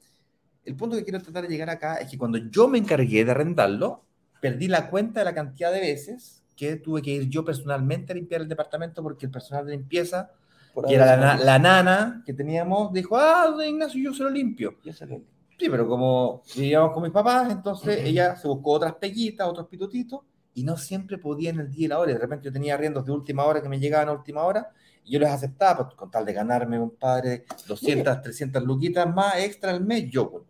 [0.64, 3.32] El punto que quiero tratar de llegar acá es que cuando yo me encargué de
[3.32, 4.04] arrendarlo,
[4.42, 8.16] perdí la cuenta de la cantidad de veces que tuve que ir yo personalmente a
[8.16, 10.32] limpiar el departamento porque el personal de limpieza,
[10.74, 14.76] Por que era la, la nana que teníamos, dijo, ah, Ignacio, yo se lo limpio.
[14.84, 15.22] Yo se lo-
[15.58, 20.22] Sí, pero como vivíamos con mis papás, entonces ella se buscó otras peguitas, otros pitutitos,
[20.54, 22.14] y no siempre podía en el día y la hora.
[22.14, 24.72] De repente yo tenía arriendos de última hora que me llegaban a última hora,
[25.10, 29.72] yo les aceptaba, pues, con tal de ganarme, un padre, 200, 300 luquitas más extra
[29.72, 30.30] al mes, yo.
[30.32, 30.44] pues,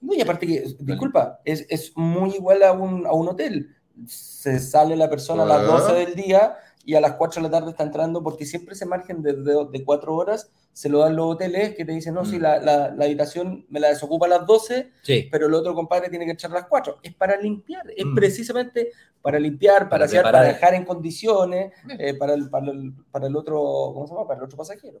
[0.00, 3.74] No, y aparte que, disculpa, es, es muy igual a un, a un hotel.
[4.06, 5.62] Se sale la persona a las Ah.
[5.88, 8.86] 12 del día y a las 4 de la tarde está entrando porque siempre ese
[8.86, 12.24] margen de, de, de 4 horas se lo dan los hoteles que te dicen, no,
[12.24, 12.42] si Mm.
[12.42, 15.26] la, la, la habitación me la desocupa a las 12, Sí.
[15.28, 17.00] pero el otro compadre tiene que echar a las 4.
[17.02, 18.14] Es para limpiar, es Mm.
[18.14, 22.00] precisamente para limpiar, para, Para hacer, para dejar en condiciones, Bien.
[22.00, 23.56] eh, para, el, para, el, para el otro,
[23.92, 24.28] ¿cómo se llama?
[24.28, 25.00] Para el otro pasajero.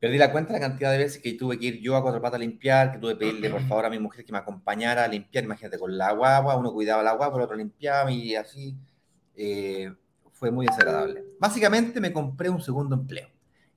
[0.00, 2.20] Perdí la cuenta de la cantidad de veces que tuve que ir yo a cuatro
[2.20, 5.04] patas a limpiar, que tuve que pedirle por favor a mi mujer que me acompañara
[5.04, 5.44] a limpiar.
[5.44, 8.74] Imagínate, con la guagua, uno cuidaba la guagua, el otro limpiaba y así.
[9.36, 9.92] eh,
[10.32, 11.22] fue muy desagradable.
[11.38, 13.28] Básicamente me compré un segundo empleo.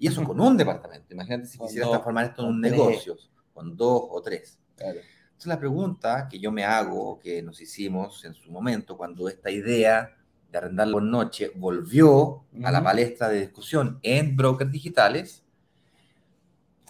[0.04, 1.14] Y eso con un departamento.
[1.14, 3.16] Imagínate si Con quisiera dos, transformar esto en un negocio,
[3.54, 4.60] con dos o tres.
[4.76, 5.00] Claro.
[5.00, 9.50] Entonces la pregunta que yo me hago, que nos hicimos en su momento, cuando esta
[9.50, 10.14] idea
[10.52, 15.44] de arrendarlo por noche volvió a la palestra de discusión en brokers digitales,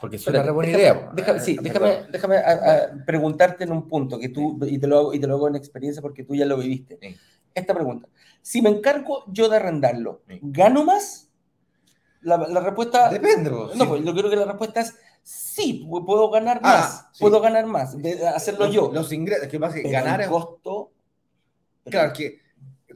[0.02, 1.12] porque es una buena déjame- idea.
[1.16, 4.98] déjame- sí, déjame, déjame a- a preguntarte en un punto que tú, y te, lo
[4.98, 6.98] hago, y te lo hago en experiencia porque tú ya lo viviste.
[7.02, 7.16] Sí.
[7.54, 8.10] Esta pregunta.
[8.42, 10.24] Si me encargo yo de arrendarlo.
[10.42, 11.30] ¿gano más?
[12.24, 13.10] La, la respuesta...
[13.10, 13.50] Depende.
[13.50, 13.80] No, sí.
[13.86, 17.22] pues yo creo que la respuesta es sí, pu- puedo ganar Ah, más, sí.
[17.22, 18.92] puedo ganar más, de hacerlo los, yo.
[18.94, 20.92] Los ingresos, que pasa que Pero ganar el costo...
[21.86, 22.40] Claro, que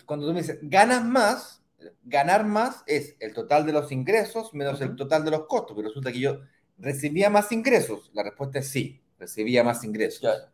[0.06, 1.62] cuando tú me dices ganas más,
[2.04, 5.76] ganar más es el total de los ingresos menos el total de los costos.
[5.76, 6.40] Pero resulta que yo
[6.78, 8.10] recibía más ingresos.
[8.14, 10.50] La respuesta es sí, recibía más ingresos.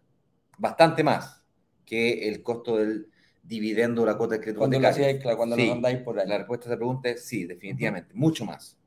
[0.57, 1.43] Bastante más
[1.85, 3.09] que el costo del
[3.43, 5.21] dividendo la cuota de crédito cuando lo hipotecario.
[5.21, 5.63] claro, cuando Sí.
[5.63, 6.27] lo mandáis por ahí.
[6.27, 8.77] La respuesta a esa pregunta es sí, definitivamente, mucho más.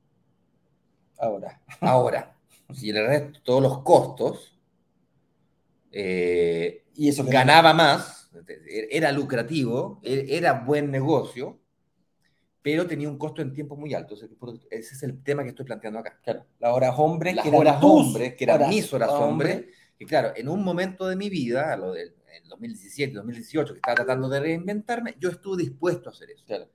[1.19, 1.61] Ahora.
[1.81, 2.37] Ahora,
[2.73, 4.59] si le resto todos los costos,
[5.93, 8.31] eh, Y eso ganaba más,
[8.91, 11.59] era lucrativo, e- era buen negocio,
[12.63, 14.15] pero tenía un costo en tiempo muy alto.
[14.15, 16.19] Ese es el tema que estoy planteando acá.
[16.25, 19.53] Claro, las horas hombres, Las que horas hombres, que eran mis horas hombre.
[19.55, 23.73] hombres, que claro, en un momento de mi vida, a lo del en 2017, 2018,
[23.73, 26.45] que estaba tratando de reinventarme, yo estuve dispuesto a hacer eso.
[26.47, 26.69] Claro.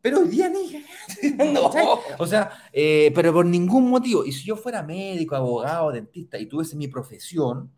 [0.00, 0.84] Pero hoy día ni
[1.52, 1.70] No.
[2.18, 4.24] O sea, eh, pero por ningún motivo.
[4.24, 7.70] Y si yo fuera médico, abogado, dentista y tuviese mi profesión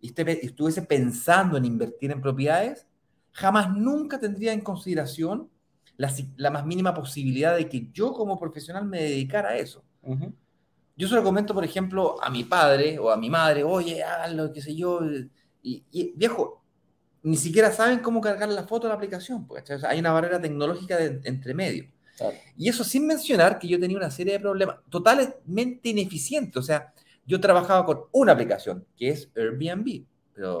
[0.00, 2.86] y estuviese pensando en invertir en propiedades,
[3.32, 5.50] jamás nunca tendría en consideración
[5.96, 9.84] la, la más mínima posibilidad de que yo como profesional me dedicara a eso.
[10.02, 10.32] Ujú.
[10.96, 14.52] Yo se lo comento, por ejemplo, a mi padre o a mi madre, oye, háganlo,
[14.52, 15.00] qué sé yo.
[15.66, 16.62] Y, y, viejo,
[17.24, 19.48] ni siquiera saben cómo cargar la foto de la aplicación.
[19.52, 19.76] ¿cachai?
[19.76, 21.90] O sea, hay una barrera tecnológica de- entre medio.
[22.16, 22.36] Claro.
[22.56, 26.56] Y eso sin mencionar que yo tenía una serie de problemas totalmente ineficientes.
[26.56, 26.92] O sea,
[27.26, 30.56] yo trabajaba con una aplicación, que es Airbnb, pero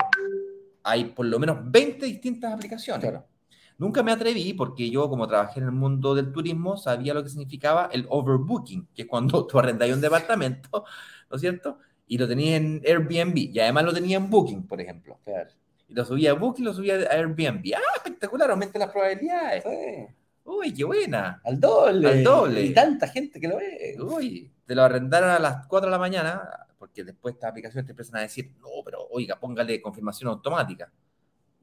[0.82, 3.08] hay por lo menos 20 distintas aplicaciones.
[3.08, 3.24] Claro.
[3.78, 7.28] Nunca me atreví porque yo, como trabajé en el mundo del turismo, sabía lo que
[7.30, 10.84] significaba el overbooking, que es cuando tú arrendas un departamento,
[11.30, 11.78] ¿no es cierto?
[12.08, 15.18] Y lo tenías en Airbnb, y además lo tenía en Booking, por ejemplo.
[15.24, 15.50] Claro.
[15.88, 17.74] Y lo subía a Booking, lo subía a Airbnb.
[17.74, 18.50] ¡Ah, espectacular!
[18.50, 19.64] Aumenta las probabilidades.
[19.64, 20.14] Sí.
[20.44, 21.40] ¡Uy, qué buena!
[21.44, 22.08] Al doble.
[22.08, 22.62] Al doble.
[22.62, 23.96] Y tanta gente que lo ve.
[24.00, 27.92] Uy, te lo arrendaron a las 4 de la mañana, porque después estas aplicaciones te
[27.92, 30.92] empiezan a decir, no, pero oiga, póngale confirmación automática.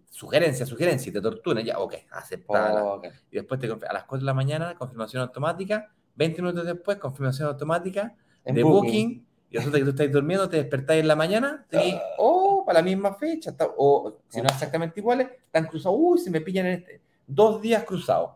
[0.10, 2.84] Sugerencia, sugerencia, y te torturan, ya, ok, aceptada.
[2.84, 3.02] Oh.
[3.32, 7.48] Y después te a las 4 de la mañana, confirmación automática, 20 minutos después, confirmación
[7.48, 9.26] automática En de booking.
[9.54, 12.84] Y resulta que tú estás durmiendo, te despertáis en la mañana, tenés, oh, para la
[12.86, 16.74] misma fecha, está- o si no exactamente iguales, están cruzados, uy, se me pillan en
[16.80, 18.32] este, dos días cruzados.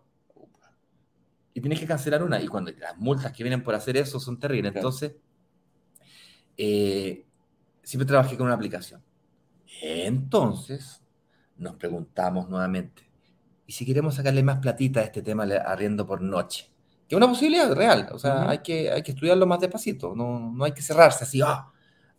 [1.55, 4.39] Y tienes que cancelar una, y cuando las multas que vienen por hacer eso son
[4.39, 4.87] terribles, Claro.
[4.87, 5.15] entonces,
[6.55, 7.25] eh,
[7.81, 9.01] siempre trabajé con una aplicación.
[9.81, 11.01] Entonces,
[11.57, 13.09] nos preguntamos nuevamente,
[13.65, 16.69] ¿y si queremos sacarle más platita a este tema de arriendo por noche?
[17.07, 20.51] Que es una posibilidad real, o sea, hay, que, hay que estudiarlo más despacito, no,
[20.53, 21.67] no hay que cerrarse así, ah,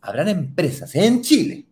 [0.01, 1.65] habrán empresas en Chile.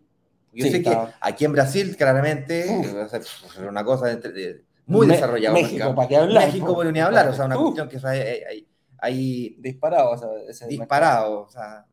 [0.52, 2.68] Yo sé que aquí en Brasil, claramente,
[3.00, 5.54] a ser una cosa de, muy desarrollada.
[5.54, 6.46] México, ¿para qué hablar?
[6.46, 8.66] México, bueno, ni hablar, o sea, una cuestión que hay,
[8.98, 11.86] hay, disparado, o sea, disparado, o sea,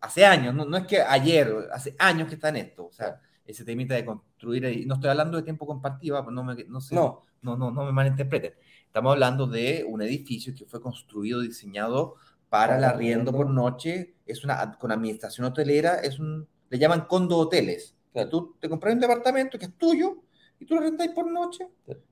[0.00, 3.20] hace años, no, no, es que ayer, hace años que está en esto, o sea,
[3.46, 4.04] ese temita de
[4.42, 7.22] construir, y no estoy hablando de tiempo compartido, no me, no, sé, no.
[7.42, 8.54] No, no, no me malinterpreten,
[8.86, 12.16] estamos hablando de un edificio que fue construido, diseñado
[12.48, 17.38] para el arriendo por noche, es una, con administración hotelera, es un, le llaman condo
[17.38, 20.18] hoteles, o sea, tú te compras un departamento que es tuyo,
[20.58, 21.68] y tú lo rentáis por noche,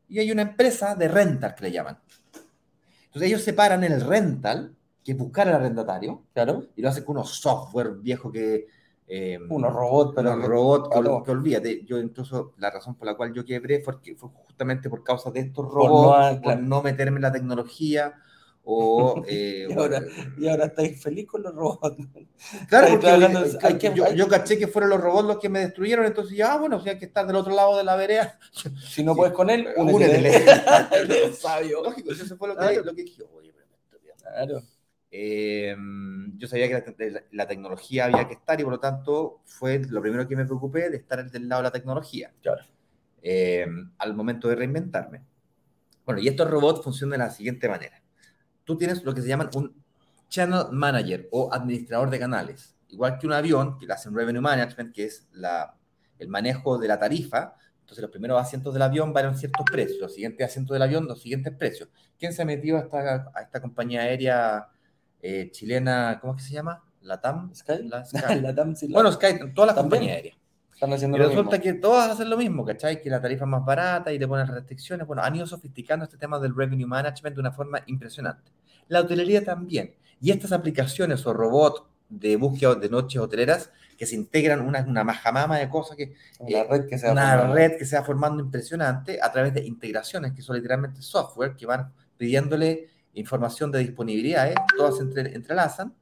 [0.09, 1.99] y hay una empresa de rental que le llaman.
[3.07, 7.41] Entonces ellos separan el rental que buscar al arrendatario, claro, y lo hace con unos
[7.41, 8.67] software viejo que...
[9.13, 10.33] Eh, unos robots, pero...
[10.35, 13.95] Unos robots que, que, olvídate, yo incluso la razón por la cual yo quebré fue,
[14.17, 18.15] fue justamente por causa de estos robots, por no, no meterme en la tecnología,
[18.63, 20.01] o, eh, y, ahora,
[20.39, 21.97] y, ahora, estáis feliz con los robots.
[22.69, 26.07] Claro, porque hay, que, yo, yo, caché que fueron los robots los que me destruyeron,
[26.07, 28.39] entonces ya, ah, bueno, o sea, hay que estar del otro lado de la vereda.
[28.91, 31.33] Si no puedes con él, únetele.
[31.33, 31.83] sabio.
[31.83, 33.25] Lógico, eso fue lo que, lo que dije.
[33.37, 33.53] Oye,
[34.23, 34.63] claro.
[35.13, 35.77] Eh,
[36.37, 40.29] yo sabía que la, tecnología había que estar y por lo tanto fue lo primero
[40.29, 42.33] que me preocupé de estar del lado de la tecnología.
[43.23, 43.67] Eh,
[43.99, 45.23] al momento de reinventarme.
[46.07, 48.03] Bueno, y estos robots funcionan de la siguiente manera.
[48.65, 49.75] Tú tienes lo que se llama un
[50.29, 52.77] channel manager o administrador de canales.
[52.89, 55.77] Igual que un avión, que hacen revenue management, que es la,
[56.19, 57.57] el manejo de la tarifa.
[57.81, 61.21] Entonces, los primeros asientos del avión valen ciertos precios, los siguientes asientos del avión, los
[61.21, 61.89] siguientes precios.
[62.19, 64.69] ¿Quién se ha metido a esta, a esta compañía aérea
[65.23, 66.83] eh, chilena, ¿cómo es que se llama?
[67.03, 67.55] ¿Latam?
[67.55, 67.89] ¿Sky?
[67.89, 68.05] La,
[68.91, 70.37] Bueno, Sky, todas las compañías aéreas.
[70.73, 73.03] Están haciendo y resulta que todas hacen lo mismo, ¿cachai?
[73.03, 75.07] Que la tarifa es más barata y te ponen restricciones.
[75.07, 78.51] Bueno, han ido sofisticando este tema del revenue management de una forma impresionante.
[78.89, 79.95] La hotelería también.
[80.23, 85.05] Y estas aplicaciones o robots de búsqueda de noches hoteleras que se integran una, una
[85.05, 89.19] majamama de cosas que una, red, que se una red que se va formando impresionante
[89.21, 94.97] a través de integraciones que son literalmente software que van pidiéndole información de disponibilidades, todas
[94.97, 95.95] se entrelazan,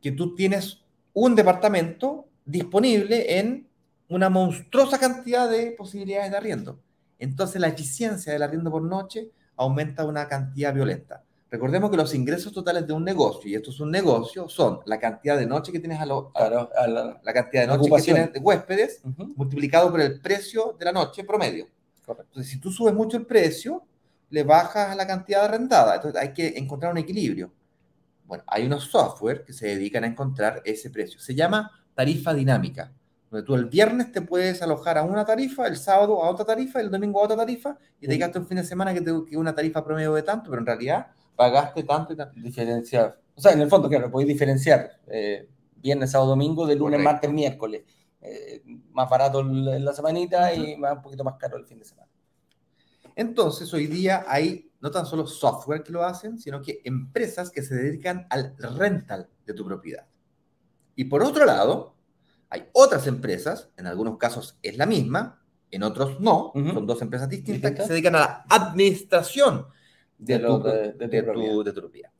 [0.00, 3.68] que tú tienes un departamento disponible en
[4.08, 6.80] una monstruosa cantidad de posibilidades de arriendo.
[7.18, 11.22] Entonces la eficiencia del arriendo por noche aumenta una cantidad violenta.
[11.50, 14.98] Recordemos que los ingresos totales de un negocio, y esto es un negocio, son la
[14.98, 19.02] cantidad de noche que tienes a, la, cantidad de noche que tienes de huéspedes
[19.36, 21.66] multiplicado por el precio de la noche promedio.
[22.08, 23.84] Entonces, si tú subes mucho el precio,
[24.32, 25.96] le bajas la cantidad arrendada.
[25.96, 27.52] Entonces hay que encontrar un equilibrio.
[28.24, 31.20] Bueno, hay unos software que se dedican a encontrar ese precio.
[31.20, 32.90] Se llama tarifa dinámica,
[33.30, 36.80] donde tú el viernes te puedes alojar a una tarifa, el sábado a otra tarifa,
[36.80, 39.36] el domingo a otra tarifa, y te gastas un fin de semana que te que
[39.36, 42.40] una tarifa promedio de tanto, pero en realidad pagaste tanto y tanto.
[42.40, 43.20] Diferenciar.
[43.34, 47.30] O sea, en el fondo, claro, podéis diferenciar eh, viernes, sábado, domingo, de lunes, martes,
[47.30, 47.82] miércoles.
[48.22, 51.84] Eh, más barato en la semanita y más, un poquito más caro el fin de
[51.84, 52.11] semana.
[53.16, 57.62] Entonces, hoy día hay no tan solo software que lo hacen, sino que empresas que
[57.62, 60.06] se dedican al rental de tu propiedad.
[60.96, 61.94] Y por otro lado,
[62.50, 67.28] hay otras empresas, en algunos casos es la misma, en otros no, son dos empresas
[67.28, 69.66] distintas que se dedican a la administración
[70.18, 72.10] de, tu, propiedad.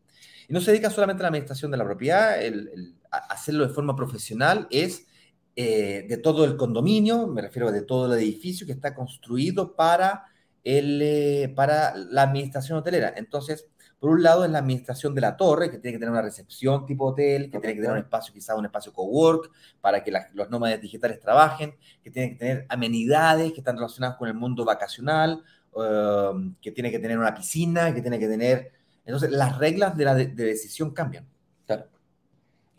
[0.49, 3.95] Y no se dedica solamente a la administración de la propiedad, el, hacerlo de forma
[3.95, 5.07] profesional es
[5.55, 9.77] eh, de todo el condominio, me refiero a de todo el edificio que está construido
[9.77, 10.25] para
[10.65, 13.13] el, eh, para la administración hotelera.
[13.17, 16.23] Entonces, por un lado es la administración de la torre, que tiene que tener una
[16.23, 20.13] recepción tipo hotel, que tiene que tener un espacio, quizás un espacio cowork, para que
[20.35, 24.65] los nómades digitales trabajen, que tiene que tener amenidades que están relacionadas con el mundo
[24.65, 25.45] vacacional,
[25.75, 28.73] um, que tiene que tener una piscina, que tiene que tener...
[29.05, 31.32] Entonces, las reglas de la de decisión cambian.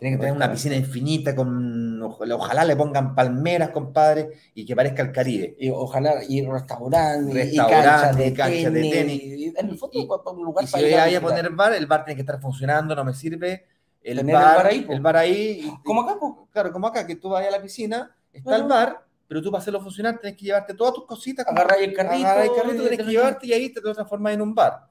[0.04, 5.02] Tiene que tener una piscina infinita, con, ojalá le pongan palmeras, compadre, y que parezca
[5.02, 5.56] el Caribe.
[5.58, 9.24] Y ojalá, y restaurantes, restaurante, y cancha de, tenis.
[9.24, 12.18] Y, en el fondo, un lugar y si voy a poner bar, el bar tiene
[12.18, 13.66] que estar funcionando, no me sirve.
[14.02, 15.72] El bar, el bar ahí.
[15.86, 16.20] como acá,
[16.52, 19.62] Claro, como acá, que tú vayas a la piscina, está el bar, pero tú para
[19.62, 21.48] hacerlo funcionar tienes que llevarte todas tus cositas.
[21.48, 22.28] Agarrar el carrito.
[22.28, 24.86] Agarrar el carrito, tienes que llevarte y ahí te transformas en un bar.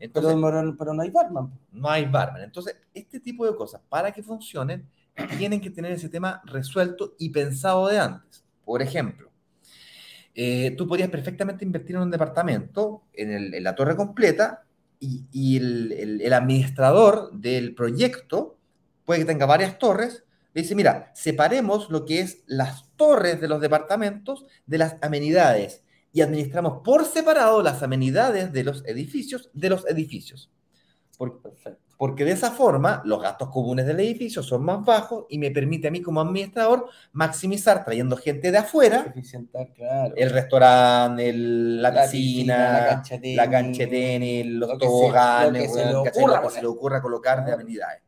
[0.00, 0.36] Entonces,
[0.78, 1.52] pero, no hay barman.
[1.72, 2.42] No hay barman.
[2.42, 4.86] Entonces, este tipo de cosas, para que funcionen,
[5.38, 8.44] tienen que tener ese tema resuelto y pensado de antes.
[8.64, 9.30] Por ejemplo,
[10.34, 14.64] eh, tú podrías perfectamente invertir en un departamento, en, la torre completa,
[14.98, 18.58] y, el, administrador del proyecto
[19.04, 23.48] puede que tenga varias torres, le dice, mira, separemos lo que es las torres de
[23.48, 25.84] los departamentos de las amenidades
[26.16, 30.50] y administramos por separado las amenidades de los edificios de los edificios.
[31.18, 31.42] Por-
[31.98, 35.88] porque de esa forma los gastos comunes del edificio son más bajos y me permite
[35.88, 39.12] a mí como administrador maximizar trayendo gente de afuera,
[39.76, 40.14] claro.
[40.16, 44.46] el restaurante, el- la, La piscina, piscina, la cancha de tenis, la cancha de tenis,
[44.46, 48.00] los lo que se- toboganes, lo que se se le ocurra colocar de amenidades.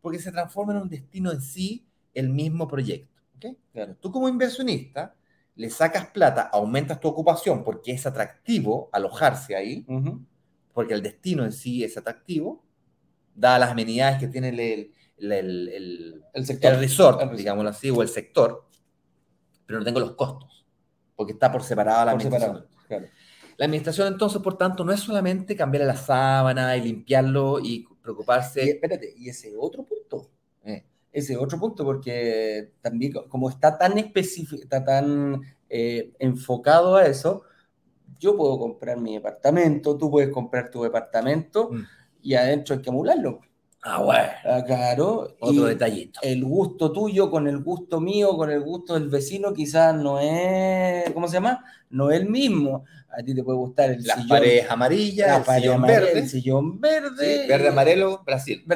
[0.00, 3.20] Porque se transforma en un destino en sí el mismo proyecto.
[3.38, 3.56] ¿ok?
[3.72, 3.96] Claro.
[4.00, 5.15] Tú como inversionista
[5.56, 10.20] le sacas plata, aumentas tu ocupación porque es atractivo alojarse ahí, Ujú.
[10.72, 12.62] porque el destino en sí es atractivo,
[13.34, 16.74] dadas las amenidades que tiene el, el, el- el- sector.
[16.76, 18.66] resort, digámoslo así, o el sector,
[19.66, 20.66] pero no tengo los costos,
[21.14, 22.56] porque está por separada la Por administración.
[22.68, 23.06] separado, claro.
[23.58, 27.88] La administración, entonces, por tanto, no es solamente cambiarle la sábana y limpiarlo y Y
[28.02, 28.62] preocuparse.
[28.62, 30.30] espérate, y ese otro punto.
[30.64, 30.84] Eh,
[31.16, 35.40] Ese otro punto, porque también co- como está tan específico, está tan
[35.70, 37.42] eh, enfocado a eso,
[38.18, 41.82] yo puedo comprar mi departamento, tú puedes comprar tu departamento Mm.
[42.22, 43.40] y adentro hay que emularlo.
[43.82, 44.28] Ah, bueno.
[44.44, 45.36] Ah, Claro.
[45.40, 46.20] Otro y detallito.
[46.22, 51.08] El gusto tuyo con el gusto mío, con el gusto del vecino, quizás no es,
[51.12, 51.64] ¿cómo se llama?
[51.90, 52.84] No es el mismo.
[53.16, 56.00] A ti te puede gustar el Las sillón, paredes amarillas, la el pared sillón amarilla,
[56.00, 56.18] verde.
[56.18, 57.42] el sillón verde.
[57.42, 58.64] Sí, verde, amarelo, Brasil.
[58.66, 58.74] Me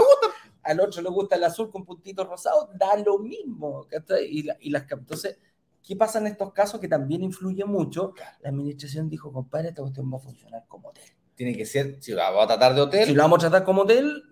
[0.00, 0.30] gusta.
[0.62, 3.86] Al otro le gusta el azul con puntitos rosados, da lo mismo.
[4.28, 5.38] Y, la- y las, entonces,
[5.82, 8.14] ¿qué pasa en estos casos que también influye mucho?
[8.40, 11.04] La administración dijo, compadre, esta cuestión va a funcionar como hotel.
[11.34, 13.82] Tiene que ser, si vamos a tratar de hotel, Si lo vamos a tratar como
[13.82, 14.22] hotel,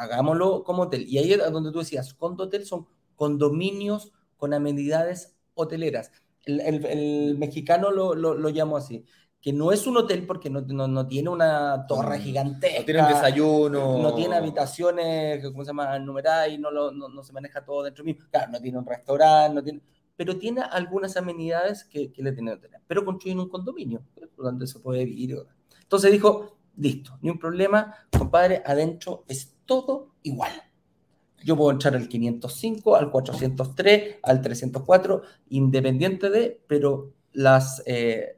[0.00, 1.06] hagámoslo como hotel.
[1.08, 6.10] Y ahí es donde tú decías, condo hotel son condominios con amenidades hoteleras.
[6.44, 9.04] El, el- el mexicano lo, lo, lo llamo así,
[9.40, 12.80] que no es un hotel porque no, no, no tiene una torre gigantesca.
[12.80, 13.98] no tiene un desayuno.
[14.02, 17.84] No tiene habitaciones, ¿cómo se llama?, numeradas y no, lo- no, no se maneja todo
[17.84, 18.26] dentro mismo.
[18.30, 19.80] Claro, no tiene un restaurante, no tiene,
[20.16, 22.80] pero tiene algunas amenidades que, que le tienen que tener.
[22.86, 24.02] Pero construyen un condominio
[24.36, 25.36] donde se puede vivir.
[25.82, 30.50] Entonces dijo, listo, ni un problema, compadre, adentro es todo igual.
[31.44, 38.37] Yo puedo entrar al 505, al 403, al 304, independiente de, pero las, eh,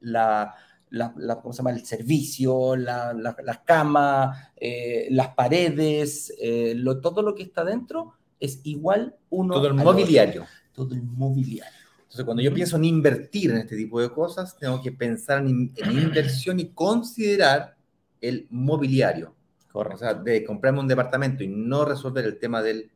[0.00, 0.54] la,
[0.90, 1.70] la- la- ¿cómo se llama?
[1.72, 7.64] el servicio, la- la- las camas, eh, las paredes, eh, lo- todo lo que está
[7.64, 9.92] dentro es igual uno todo el al otro.
[9.92, 10.46] mobiliario.
[10.72, 11.72] Todo el mobiliario.
[11.98, 15.72] Entonces, cuando yo pienso en invertir en este tipo de cosas, tengo que pensar en,
[15.76, 17.76] en inversión y considerar
[18.20, 19.34] el mobiliario.
[19.72, 22.90] O sea, de comprarme un departamento y no resolver el tema del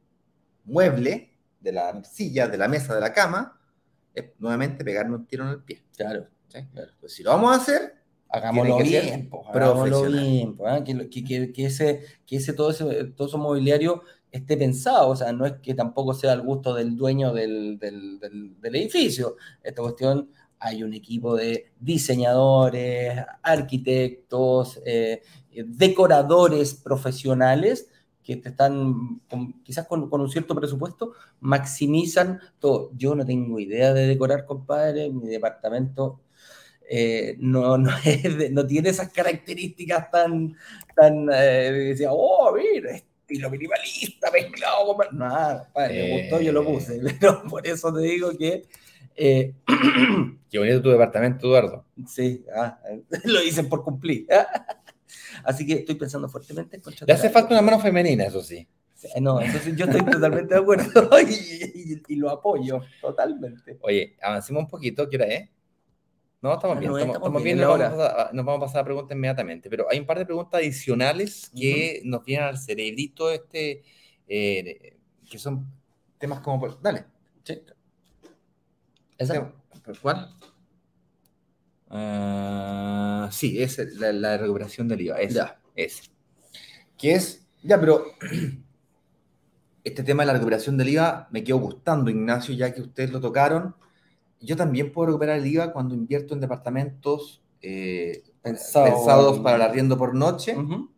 [0.64, 1.30] mueble,
[1.60, 3.60] de la silla, de la mesa, de la cama,
[4.14, 5.82] es nuevamente pegarme un tiro en el pie.
[5.96, 6.26] Claro.
[6.52, 6.58] ¿Sí?
[7.00, 7.94] Pues si lo vamos a hacer,
[8.34, 10.30] Hagámoslo bien, po, hagámoslo profesional.
[10.30, 10.82] bien, po, ¿ah?
[10.82, 15.16] que, que- que- que ese, que ese todo ese todo ese mobiliario esté pensado, o
[15.16, 19.36] sea, no es que tampoco sea al gusto del dueño del, del- del- del edificio.
[19.62, 27.88] Esta cuestión, hay un equipo de diseñadores, arquitectos, eh, eh, decoradores profesionales
[28.22, 32.90] que te están, con- quizás con, con un cierto presupuesto, maximizan todo.
[32.96, 36.20] Yo no tengo idea de decorar, compadre, mi departamento
[36.88, 40.56] eh, no, no, es no tiene esas características tan,
[40.94, 45.18] tan eh, decía, oh, mira, estilo minimalista mezclado con...
[45.18, 48.64] Nada, padre, me gustó, yo lo puse, pero por eso te digo que
[49.16, 49.54] eh,
[50.50, 51.84] qué bonito tu departamento, Eduardo.
[52.06, 52.78] sí, ah,
[53.24, 54.26] lo dicen por cumplir.
[55.44, 58.66] Así que estoy pensando fuertemente en Le hace falta una mano femenina, eso sí.
[58.94, 63.78] Sí, No, entonces yo estoy totalmente de acuerdo y, y- y lo apoyo totalmente.
[63.80, 65.48] Oye, avancemos un poquito, ¿qué hora es?
[66.42, 68.80] No, estamos Ah, bien, estamos, bien, nos vamos, a pasar, a- nos vamos a pasar
[68.80, 73.30] a preguntas inmediatamente, pero hay un par de preguntas adicionales que nos vienen al cerebrito
[73.30, 73.82] este,
[74.26, 74.96] eh,
[75.30, 75.64] que son
[76.18, 76.58] temas como...
[76.58, 77.04] por- Dale.
[77.44, 77.60] Sí.
[79.18, 79.52] ¿Esa?
[80.02, 80.34] ¿Cuál?
[81.88, 85.20] Ah, sí, es la, la recuperación del IVA.
[85.20, 85.60] Es, Ya.
[85.76, 86.10] es.
[86.98, 88.04] Que es, ya, pero
[89.84, 93.20] este tema de la recuperación del IVA me quedó gustando, Ignacio, ya que ustedes lo
[93.20, 93.76] tocaron.
[94.42, 99.62] Yo también puedo recuperar el IVA cuando invierto en departamentos eh, Pensado- pensados para el
[99.62, 100.56] arriendo por noche.
[100.56, 100.90] Ujú.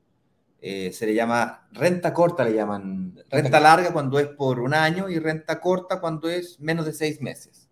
[0.66, 4.72] Eh, se le llama renta corta, le llaman Renta renta larga cuando es por un
[4.72, 7.68] año y renta corta cuando es menos de seis meses.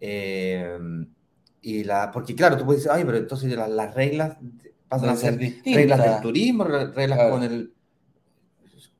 [0.00, 0.78] Eh,
[1.62, 4.36] y la, porque claro, tú puedes decir, ay, pero entonces la- las reglas
[4.88, 5.74] pasan a Deben ser distintas.
[5.74, 7.34] reglas del turismo, re- reglas Claro.
[7.34, 7.74] con el...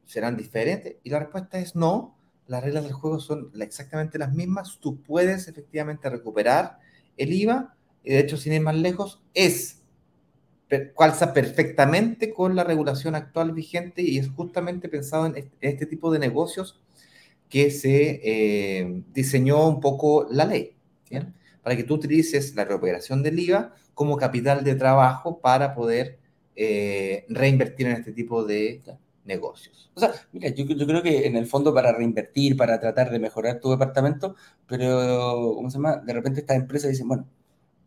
[0.04, 0.96] serán diferentes.
[1.04, 2.18] Y la respuesta es no,
[2.50, 4.78] las reglas del juego son exactamente las mismas.
[4.80, 6.78] Tú puedes efectivamente recuperar
[7.16, 9.82] el IVA y de hecho, sin ir más lejos, es
[10.96, 16.12] calza perfectamente con la regulación actual vigente y es justamente pensado en este, este tipo
[16.12, 16.80] de negocios
[17.48, 20.74] que se eh, diseñó un poco la ley.
[21.62, 26.18] para que tú utilices la recuperación del IVA como capital de trabajo para poder
[26.56, 28.82] eh, reinvertir en este tipo de
[29.24, 29.90] negocios.
[29.94, 33.18] O sea, mira, yo, yo, creo que en el fondo para reinvertir, para tratar de
[33.18, 35.96] mejorar tu departamento, pero, ¿cómo se llama?
[35.98, 37.26] De repente estas empresas dicen, bueno,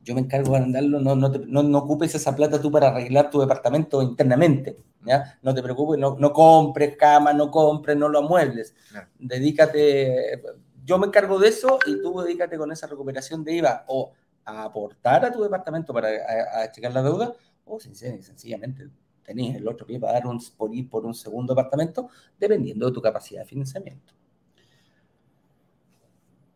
[0.03, 3.29] yo me encargo de andarlo, no, no, no, no, ocupes esa plata tú para arreglar
[3.29, 5.39] tu departamento internamente, ¿ya?
[5.41, 8.75] No te preocupes, no, no compres cama, no compres, no lo amuebles.
[9.17, 10.41] Dedícate,
[10.83, 14.11] yo me encargo de eso y tú dedícate con esa recuperación de IVA o
[14.45, 17.33] a aportar a tu departamento para a, checar la deuda
[17.65, 18.89] o sencillamente
[19.23, 22.09] tenés el otro pie para dar un, por ir por un segundo departamento
[22.39, 24.13] dependiendo de tu capacidad de financiamiento.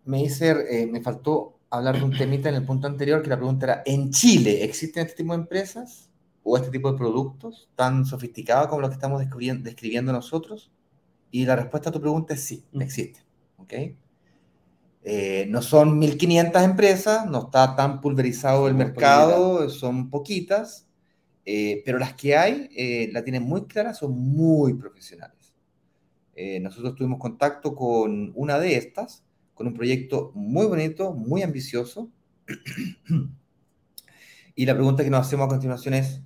[0.05, 3.37] Me dice, eh, me faltó hablar de un temita en el punto anterior, que la
[3.37, 6.09] pregunta era, ¿en Chile existen este tipo de empresas
[6.43, 10.71] o este tipo de productos tan sofisticados como los que estamos describiendo nosotros?
[11.29, 12.81] Y la respuesta a tu pregunta es sí, mm.
[12.81, 13.19] existe.
[13.57, 13.97] ¿okay?
[15.03, 20.86] Eh, no son 1.500 empresas, no está tan pulverizado el mercado, son poquitas,
[21.49, 25.53] eh, pero las que hay eh, la tienen muy clara, son muy profesionales.
[26.61, 29.23] nosotros tuvimos contacto con una de estas,
[29.53, 32.11] con un proyecto muy bonito, muy ambicioso.
[34.55, 36.21] y la pregunta que nos hacemos a continuación es,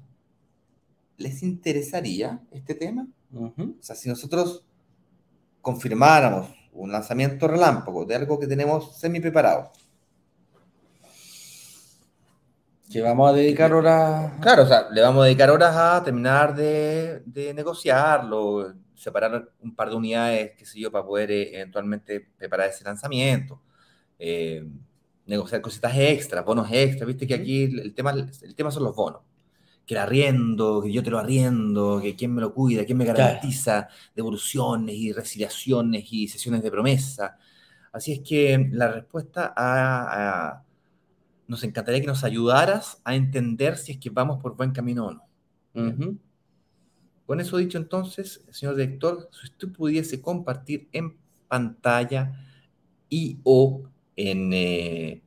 [1.18, 3.08] ¿les interesaría este tema?
[3.32, 4.66] O sea, si nosotros
[5.62, 9.72] confirmáramos un lanzamiento relámpago de algo que tenemos semi preparado.
[12.92, 14.34] Que vamos a dedicar horas.
[14.42, 19.76] Claro, o sea, le vamos a dedicar horas a terminar de, de negociarlo, separar un
[19.76, 23.62] par de unidades, qué sé yo, para poder eh, eventualmente preparar ese lanzamiento,
[24.20, 24.64] eh,
[25.26, 29.22] negociar cositas extras, bonos extras, viste que aquí el tema, el tema son los bonos.
[29.86, 33.06] Que el arriendo, que yo te lo arriendo, que quién me lo cuida, quién me
[33.06, 37.38] garantiza devoluciones y resiliaciones y sesiones de promesa.
[37.92, 40.64] Así es que la respuesta a,
[41.52, 45.12] nos encantaría que nos ayudaras a entender si es que vamos por buen camino o
[45.12, 46.18] no.
[47.26, 51.18] Con eso dicho entonces, señor director, si usted pudiese compartir en
[51.50, 52.32] pantalla
[53.10, 53.84] y o
[54.16, 55.24] en eh,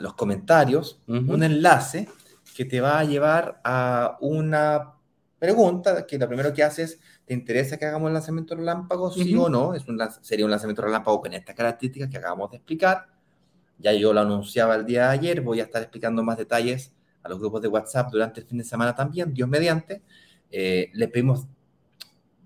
[0.00, 2.08] los comentarios un enlace
[2.56, 4.94] que te va a llevar a una
[5.38, 9.12] pregunta que lo primero que haces, ¿te interesa que hagamos el lanzamiento relámpago?
[9.12, 9.72] Sí o no.
[9.72, 13.17] Es un, sería un lanzamiento relámpago con estas características que acabamos de explicar.
[13.78, 17.28] Ya yo lo anunciaba el día de ayer, voy a estar explicando más detalles a
[17.28, 20.02] los grupos de WhatsApp durante el fin de semana también, Dios mediante.
[20.50, 21.46] Eh, le pedimos,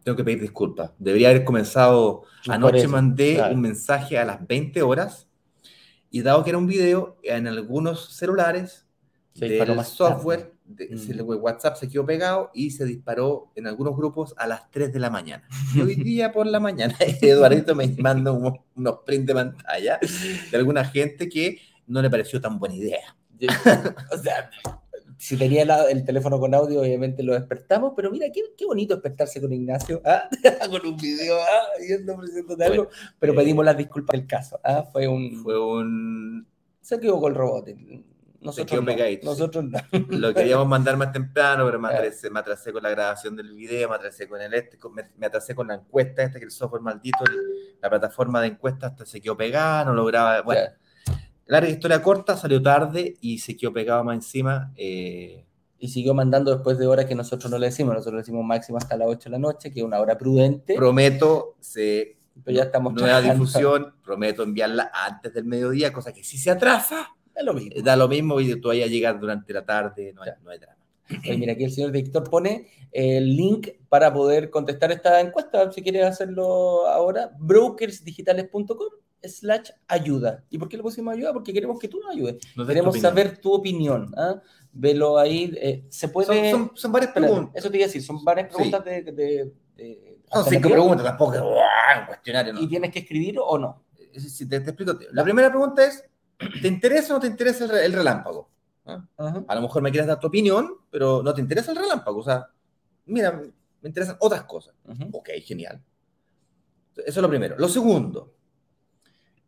[0.02, 5.28] tengo que pedir disculpas, debería haber comenzado, anoche mandé un mensaje a las 20 horas
[6.10, 8.86] y dado que era un video, en algunos celulares
[9.34, 11.42] se del software, de, mm.
[11.42, 15.10] WhatsApp se quedó pegado y se disparó en algunos grupos a las 3 de la
[15.10, 15.46] mañana.
[15.74, 19.98] Y hoy día por la mañana, Eduardo me manda unos, unos print de pantalla
[20.50, 23.16] de alguna gente que no le pareció tan buena idea.
[24.12, 24.50] o sea,
[25.18, 29.40] si tenía el, teléfono con audio, obviamente lo despertamos, pero mira, qué, qué bonito despertarse
[29.40, 30.28] con Ignacio, ¿ah?
[30.70, 31.80] con un video, ¿ah?
[31.86, 32.18] yendo
[32.64, 34.60] algo, pero pedimos las disculpas del caso.
[34.62, 34.84] ¿ah?
[34.92, 35.42] Fue un...
[35.42, 36.46] Fue un...
[36.80, 37.68] Se equivocó el robot.
[38.42, 39.78] Nosotros, no, nosotros no.
[40.08, 43.88] Lo queríamos mandar más temprano, pero me atrasé, me atrasé, con la grabación del video,
[43.88, 44.78] me atrasé con el este,
[45.16, 47.24] me, atrasé con la encuesta esta, que el software maldito,
[47.80, 50.62] la plataforma de encuestas hasta se quedó pegada, no lograba, bueno,
[51.46, 54.72] Larga historia corta, salió tarde y se quedó pegado más encima.
[54.76, 55.44] Eh,
[55.78, 57.94] y siguió mandando después de horas que nosotros no le decimos.
[57.94, 60.74] Nosotros le decimos máximo hasta las 8 de la noche, que es una hora prudente.
[60.76, 66.38] Prometo, se, Pero ya estamos nueva difusión, prometo enviarla antes del mediodía, cosa que si
[66.38, 69.64] se atrasa, da lo mismo, da lo mismo y tú vayas a llegar durante la
[69.64, 70.78] tarde, no hay, no hay drama.
[71.36, 76.04] mira, aquí el señor Víctor pone el link para poder contestar esta encuesta, si quieres
[76.04, 78.76] hacerlo ahora, brokersdigitales.com
[79.22, 80.44] slash ayuda.
[80.50, 81.32] ¿Y por qué le pusimos ayuda?
[81.32, 82.36] Porque queremos que tú nos ayudes.
[82.66, 84.12] queremos saber tu opinión.
[84.16, 84.40] ¿ah?
[84.72, 85.52] Velo ahí.
[85.56, 86.50] Eh, se puede...
[86.50, 87.54] Son, son, varias preguntas.
[87.54, 92.06] Eso te iba a decir, son varias preguntas de, de, Son cinco preguntas, tampoco un
[92.06, 92.54] cuestionario.
[92.60, 93.84] ¿Y tienes que escribir o no?
[94.16, 94.98] Si te, explico.
[95.12, 96.04] La primera pregunta es,
[96.60, 98.50] ¿te interesa o no te interesa el, relámpago?
[98.86, 99.04] ¿Ah?
[99.48, 102.20] A lo mejor me quieres dar tu opinión, pero no te interesa el relámpago.
[102.20, 102.46] O sea,
[103.06, 103.40] mira,
[103.80, 104.74] me interesan otras cosas.
[105.12, 105.82] Ok, genial.
[106.96, 107.56] Eso es lo primero.
[107.58, 108.34] Lo segundo,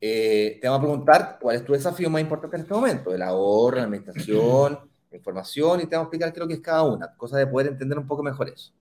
[0.00, 3.22] eh, te vamos a preguntar cuál es tu desafío más importante en este momento, el
[3.22, 4.78] ahorro, la administración,
[5.10, 7.38] la información, y te vamos a explicar qué es lo que es cada una, cosa
[7.38, 8.72] de poder entender un poco mejor eso.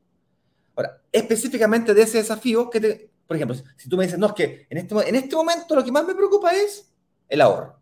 [0.76, 4.34] Ahora, específicamente de ese desafío, que te, por ejemplo, si tú me dices, no, es
[4.34, 6.92] que en este, en este momento lo que más me preocupa es
[7.30, 7.80] el ahorro.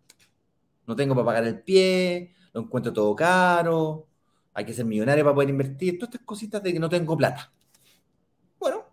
[0.91, 4.07] No tengo para pagar el pie, lo encuentro todo caro,
[4.53, 7.51] hay que ser millonario para poder invertir, todas estas cositas de que no tengo plata.
[8.59, 8.85] Bueno,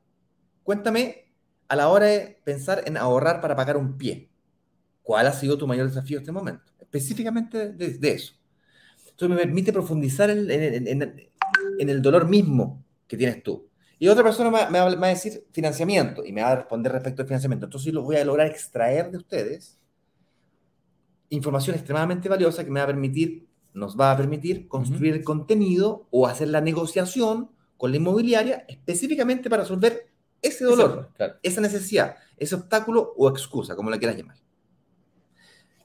[0.62, 1.32] cuéntame
[1.68, 4.30] a la hora de pensar en ahorrar para pagar un pie.
[5.03, 6.72] ¿Cuál ha sido tu mayor desafío en este momento?
[6.80, 8.34] Específicamente de, de eso.
[9.11, 11.30] Entonces me permite profundizar en, en- en-
[11.80, 13.68] en el dolor mismo que tienes tú.
[13.99, 16.92] Y otra persona me, va me va a decir financiamiento y me va a responder
[16.92, 17.66] respecto al financiamiento.
[17.66, 19.78] Entonces lo voy a lograr extraer de ustedes
[21.31, 26.07] información extremadamente valiosa que me va a permitir, nos va a permitir construir el contenido
[26.11, 30.09] o hacer la negociación con la inmobiliaria específicamente para resolver
[30.43, 31.35] ese dolor, Claro.
[31.43, 34.37] esa necesidad, ese obstáculo o excusa, como la quieras llamar.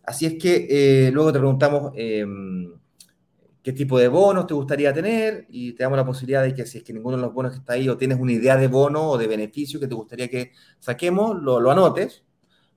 [0.05, 0.67] Así es que
[1.07, 2.25] eh, luego te preguntamos eh,
[3.61, 6.79] qué tipo de bonos te gustaría tener y te damos la posibilidad de que si
[6.79, 9.11] es que ninguno de los bonos que está ahí o tienes una idea de bono
[9.11, 12.23] o de beneficio que te gustaría que saquemos, lo, lo anotes.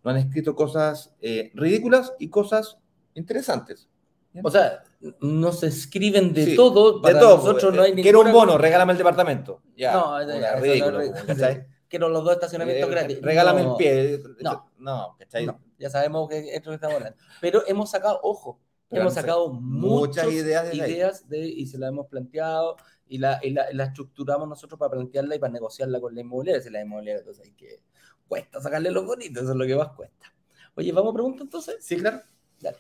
[0.07, 2.79] Nos han escrito cosas eh, ridículas y cosas
[3.15, 3.89] interesantes.
[4.45, 4.85] O sea,
[5.21, 7.01] nos escriben de Sí, todo.
[7.01, 7.39] De Para todo.
[7.39, 9.63] nosotros no hay Quiero un bono, regálame el departamento.
[9.77, 11.01] Ya, No, ya, ridículo.
[11.89, 13.21] Quiero los dos estacionamientos Eh, gratis.
[13.23, 14.21] Regálame No, el pie.
[14.43, 14.71] No.
[14.79, 15.47] No, ¿cachai?
[15.47, 17.19] no, ya sabemos que es lo que estamos hablando.
[17.41, 21.41] Pero hemos sacado, ojo, Pero hemos sacado muchas ideas ideas, desde ahí.
[21.43, 22.77] de, y se las hemos planteado
[23.09, 26.63] y la, y la, la estructuramos nosotros para plantearla y para negociarla con la inmobiliaria.
[26.63, 27.81] Si la inmobiliaria, entonces hay que
[28.29, 30.33] cuesta sacarle los bonitos, eso es lo que más cuesta.
[30.75, 31.77] Oye, ¿vamos a preguntar entonces?
[31.81, 32.21] Sí, claro.
[32.61, 32.79] Dale.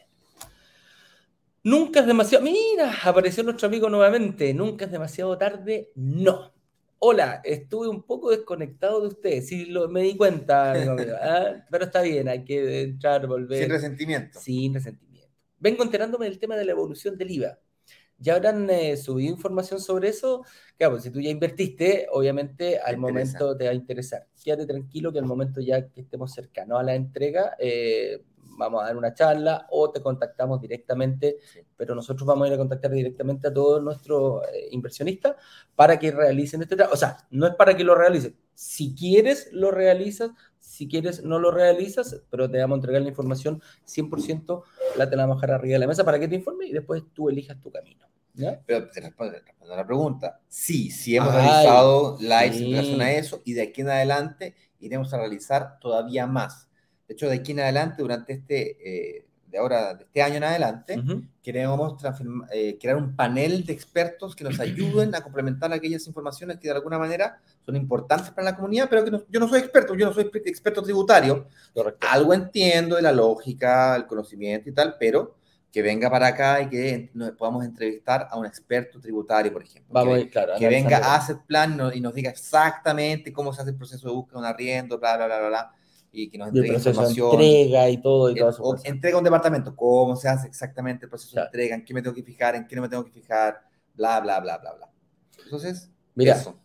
[1.63, 2.45] Nunca es demasiado.
[2.45, 4.53] Mira, apareció nuestro amigo nuevamente.
[4.55, 5.91] Nunca es demasiado tarde.
[5.97, 6.53] No.
[6.99, 9.43] Hola, estuve un poco desconectado de usted.
[9.43, 11.65] Sí, lo, me di cuenta, amigo ¿ah?
[11.71, 13.63] pero está bien, hay que entrar, volver.
[13.63, 14.41] Sin resentimiento.
[14.41, 15.07] Sin resentimiento.
[15.59, 17.59] Vengo enterándome del tema de la evolución del IVA.
[18.19, 20.45] ¿Ya habrán eh, subido información sobre eso?
[20.79, 24.27] Claro, pues, si tú ya invertiste, obviamente al momento te va a interesar.
[24.43, 28.23] Quédate tranquilo que al momento ya que estemos cercanos a la entrega, eh,
[28.57, 31.39] vamos a dar una charla o te contactamos directamente,
[31.77, 35.37] pero nosotros vamos a ir a contactar directamente a todos nuestros eh, inversionistas
[35.75, 36.95] para que realicen este trabajo.
[36.95, 38.37] O sea, no es para que lo realicen.
[38.55, 40.31] Si quieres, lo realizas.
[40.59, 44.63] Si quieres, no lo realizas, pero te vamos a entregar la información 100%,
[44.97, 46.73] la te la vamos a dejar arriba de la mesa para que te informe y
[46.73, 48.07] después tú elijas tu camino.
[48.35, 48.61] ¿ya?
[48.67, 50.41] Pero te respondo, respondo a la pregunta.
[50.49, 52.65] Sí, sí hemos Ay, realizado lives sí.
[52.65, 56.69] en relación a eso y de aquí en adelante iremos a realizar todavía más.
[57.09, 60.45] De hecho, de aquí en adelante, durante este, eh, de ahora, de este año en
[60.45, 61.23] adelante, Ujú.
[61.41, 66.59] queremos transform- eh, crear un panel de expertos que nos ayuden a complementar aquellas informaciones
[66.59, 69.61] que de alguna manera son importantes para la comunidad, pero que no- yo no soy
[69.61, 71.47] experto, yo no soy experto tributario,
[72.01, 75.37] algo entiendo de la lógica, el conocimiento y tal, pero
[75.73, 79.93] que venga para acá y que nos podamos entrevistar a un experto tributario, por ejemplo.
[79.93, 80.55] Vamos que, claro.
[80.59, 83.77] que venga a Asset Plan y nos- y nos diga exactamente cómo se hace el
[83.77, 85.73] proceso de búsqueda de un arriendo, bla, bla, bla, bla, bla,
[86.23, 87.31] y que nos el entregue proceso información.
[87.33, 91.11] entrega y todo y Eh, todo o entrega un departamento, cómo se hace exactamente el
[91.11, 91.45] proceso Claro.
[91.45, 93.61] de entrega, en qué me tengo que fijar, en qué no me tengo que fijar,
[93.95, 94.89] bla, bla, bla, bla, bla.
[95.45, 96.59] Entonces, Mira, eso.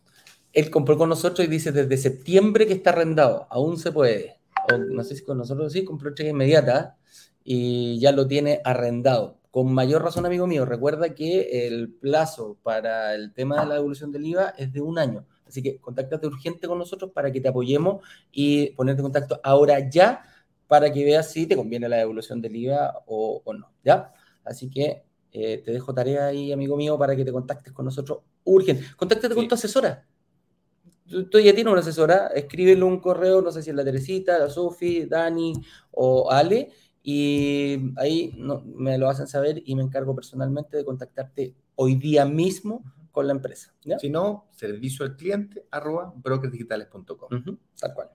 [0.54, 4.39] él compró con nosotros y dice desde septiembre que está arrendado, aún se puede.
[4.72, 6.97] O no sé si con nosotros sí, compró entrega inmediata
[7.43, 9.39] y ya lo tiene arrendado.
[9.49, 14.12] Con mayor razón, amigo mío, recuerda que el plazo para el tema de la devolución
[14.12, 15.26] del IVA es de un año.
[15.52, 19.89] Así que contáctate urgente con nosotros para que te apoyemos y ponerte en contacto ahora
[19.89, 20.24] ya
[20.66, 23.70] para que veas si te conviene la devolución del IVA o, o no.
[23.84, 24.14] ¿Ya?
[24.45, 28.20] Así que eh, te dejo tarea ahí, amigo mío, para que te contactes con nosotros
[28.45, 28.86] urgente.
[28.95, 29.49] Contáctate con Sí.
[29.49, 30.08] tu asesora.
[31.10, 34.39] Tú, tú ya tienes una asesora, escríbele un correo, no sé si es la Teresita,
[34.39, 35.52] la Sofi, Dani
[35.91, 36.70] o Ale,
[37.04, 42.26] y ahí no- me lo hacen saber y me encargo personalmente de contactarte hoy día
[42.26, 43.74] mismo con la empresa.
[43.84, 43.99] ¿ya?
[43.99, 47.30] Si no, servicio al cliente arroba brokersdigitales.com.
[47.32, 48.09] En tal cual.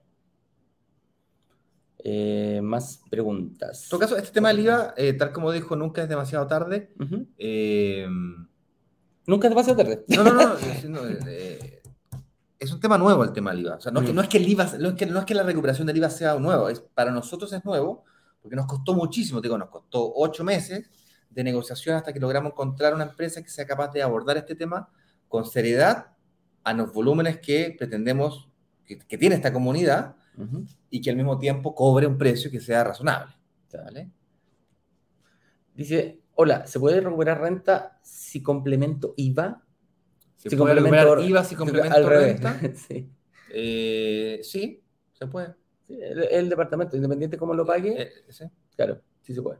[1.99, 3.87] Eh, más preguntas.
[3.89, 6.93] todo caso, este tema del IVA, eh, tal como dijo, nunca es demasiado tarde.
[7.37, 8.07] Eh,
[9.25, 10.05] Nunca te pasa tarde.
[10.07, 10.53] no, no, no.
[10.57, 11.01] es, no,
[12.59, 13.75] es un tema nuevo el tema del IVA.
[13.75, 15.25] O sea, no, es que, no, es que el IVA, no, es que, no es
[15.25, 16.69] que la recuperación del IVA sea nuevo.
[16.69, 18.03] Es, para nosotros es nuevo
[18.41, 19.41] porque nos costó muchísimo.
[19.41, 20.89] Digo, nos costó ocho meses
[21.29, 24.89] de negociación hasta que logramos encontrar una empresa que sea capaz de abordar este tema
[25.27, 26.07] con seriedad
[26.63, 28.49] a los volúmenes que pretendemos
[28.85, 30.65] que, que tiene esta comunidad Ujú.
[30.89, 33.33] y que al mismo tiempo cobre un precio que sea razonable.
[33.73, 34.09] ¿vale?
[35.75, 39.63] Dice, hola, ¿se puede recuperar renta si complemento IVA?
[40.37, 42.41] ¿Se Si puede complemento- recuperar IVA si complemento Al revés.
[42.41, 42.59] renta?
[42.87, 43.09] sí.
[43.53, 45.55] Eh, sí, se puede.
[45.87, 48.45] El, el departamento, independiente cómo lo pague, Eh, sí.
[48.75, 49.59] claro, sí se puede.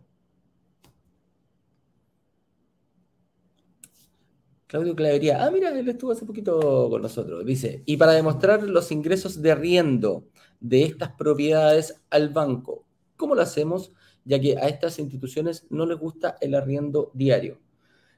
[4.68, 7.45] Claudio Clavería, ah, mira, él estuvo hace poquito con nosotros.
[7.45, 10.28] Dice, y para demostrar los ingresos de arriendo
[10.59, 13.93] de estas propiedades al banco, ¿cómo lo hacemos?
[14.26, 17.59] Ya que a estas instituciones no les gusta el arriendo diario.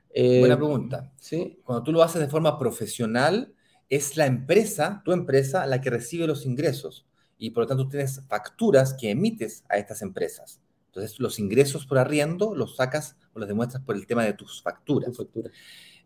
[0.10, 1.14] Eh, Buena pregunta.
[1.18, 3.54] Sí, Cuando tú lo haces de forma profesional,
[3.88, 7.06] es la empresa, tu empresa, la que recibe los ingresos.
[7.38, 10.62] Y por lo tanto tienes facturas que emites a estas empresas.
[10.88, 14.34] Entonces Entonces, los ingresos por arriendo los sacas o los demuestras por el tema de
[14.34, 15.12] tus facturas.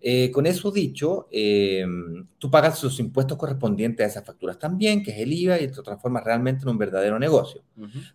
[0.05, 1.85] Eh, con eso dicho, eh,
[2.37, 5.81] tú pagas los impuestos correspondientes a esas facturas también, que es el IVA, y te
[5.81, 7.63] transformas realmente en un verdadero negocio.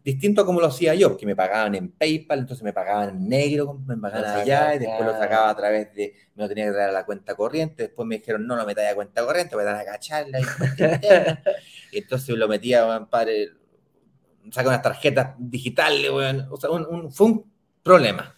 [0.05, 3.26] Distinto a como lo hacía yo, que me pagaban en PayPal, entonces me pagaban en
[3.26, 6.72] negro, me pagaban allá, y después lo sacaba a través de, me lo tenía que
[6.72, 9.64] traer a la cuenta corriente, después me dijeron, no, lo metáis a cuenta corriente, a
[9.64, 10.41] dar a agacharla,
[11.93, 13.49] y, entonces lo metía, padre,
[14.51, 16.11] saca unas tarjetas digitales,
[16.51, 17.57] o sea, un, fue un
[17.89, 18.34] problema.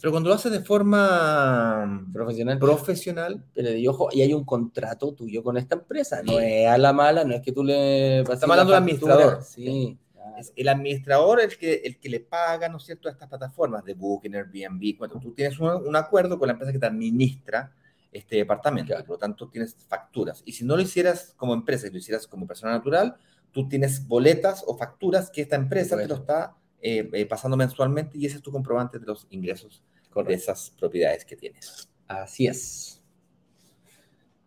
[0.00, 5.12] Pero cuando lo haces de forma profesional, profesional pero y ojo, y hay un contrato
[5.12, 8.50] tuyo con esta empresa, no es a la mala, no es que tú le Estamos
[8.50, 9.42] hablando del administrador.
[9.42, 9.98] Sí.
[10.38, 13.84] Es el administrador el que, el que le paga, ¿no es cierto?, a estas plataformas
[13.84, 14.96] de Booking, Airbnb.
[14.96, 17.72] Cuando tú tienes un, acuerdo con la empresa que te administra
[18.12, 20.42] este departamento, por lo tanto tienes facturas.
[20.44, 23.16] Y si no lo hicieras como empresa, si lo hicieras como persona natural,
[23.52, 28.16] tú tienes boletas o facturas que esta empresa te lo está eh, eh, pasando mensualmente
[28.16, 29.82] y ese es tu comprobante de los ingresos
[30.14, 31.88] de esas propiedades que tienes.
[32.08, 33.02] Así es.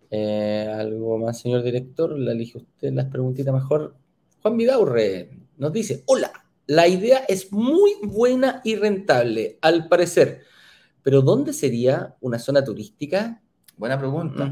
[0.09, 2.17] Eh, ¿Algo más, señor director?
[2.17, 3.95] La elige usted las preguntitas mejor.
[4.41, 6.31] Juan Vidaurre nos dice, hola,
[6.67, 10.41] la idea es muy buena y rentable, al parecer,
[11.01, 13.41] pero ¿dónde sería una zona turística?
[13.77, 14.51] Buena pregunta.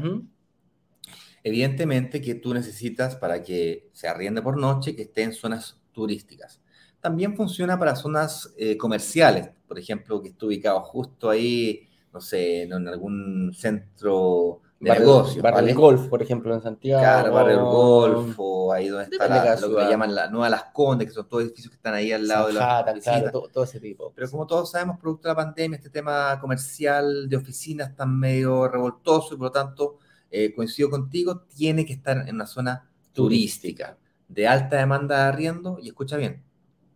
[1.44, 6.61] Evidentemente que tú necesitas para que se arriende por noche que esté en zonas turísticas.
[7.02, 12.62] También funciona para zonas eh, comerciales, por ejemplo, que esté ubicado justo ahí, no sé,
[12.62, 15.42] en algún centro de barrio, negocios.
[15.42, 17.02] Barrio del Golf, por ejemplo, en Santiago.
[17.02, 21.08] Claro, Barrio del Golf, o ahí donde está lo que llaman la Nueva Las Condes,
[21.08, 23.80] que son todos edificios que están ahí al lado de la claro, todo, todo, ese
[23.80, 24.12] tipo.
[24.14, 28.68] Pero como todos sabemos, producto de la pandemia, este tema comercial de oficinas está medio
[28.68, 29.98] revoltoso y por lo tanto
[30.34, 33.98] eh, coincido contigo, tiene que estar en una zona turística,
[34.28, 36.42] de alta demanda de arriendo, y escucha bien,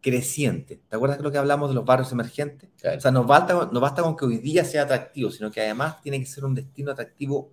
[0.00, 0.80] creciente.
[0.88, 2.70] ¿Te acuerdas de lo que hablamos de los barrios emergentes?
[2.96, 6.00] O sea, no basta, no basta con que hoy día sea atractivo, sino que además
[6.02, 7.52] tiene que ser un destino atractivo.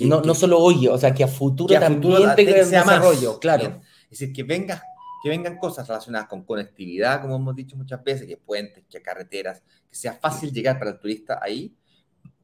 [0.00, 3.80] no, no solo hoy, o sea, que a futuro también tenga desarrollo, claro.
[4.10, 4.82] Es decir, que venga
[5.24, 9.62] que vengan cosas relacionadas con conectividad, como hemos dicho muchas veces, que puentes, que carreteras,
[9.88, 11.74] que sea fácil llegar para el turista ahí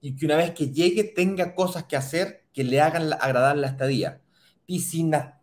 [0.01, 3.66] y que una vez que llegue tenga cosas que hacer que le hagan agradar la
[3.66, 4.22] estadía.
[4.64, 5.35] Piscinas,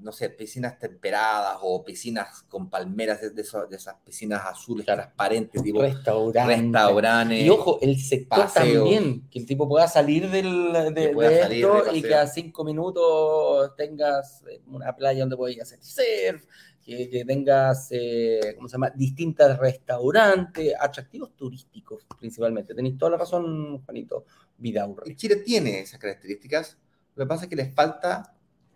[0.00, 7.42] no sé, piscinas temperadas o piscinas con palmeras de, esas piscinas azules transparentes, tipo restaurantes.
[7.44, 12.14] Y ojo, el sector también, que el tipo pueda salir del, de, esto y que
[12.14, 16.44] a cinco minutos tengas una playa donde puedas hacer surf,
[16.84, 22.74] que, tengas, eh, ¿cómo se llama?, distintos restaurantes, atractivos turísticos principalmente.
[22.74, 24.24] Tenéis toda la razón, Juanito
[24.56, 25.14] Vidaurre.
[25.14, 26.78] Chile tiene esas características,
[27.14, 28.34] lo que pasa es que les falta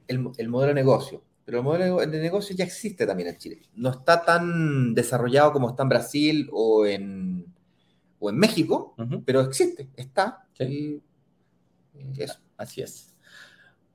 [0.09, 1.23] el, modelo de negocio.
[1.45, 3.63] Pero el modelo de negocio ya existe también en Chile.
[3.75, 7.45] No está tan desarrollado como está en Brasil o en,
[8.19, 8.95] o en México,
[9.25, 10.47] pero existe, está.
[10.55, 11.03] Sí.
[12.17, 12.39] eso.
[12.57, 13.15] Así es.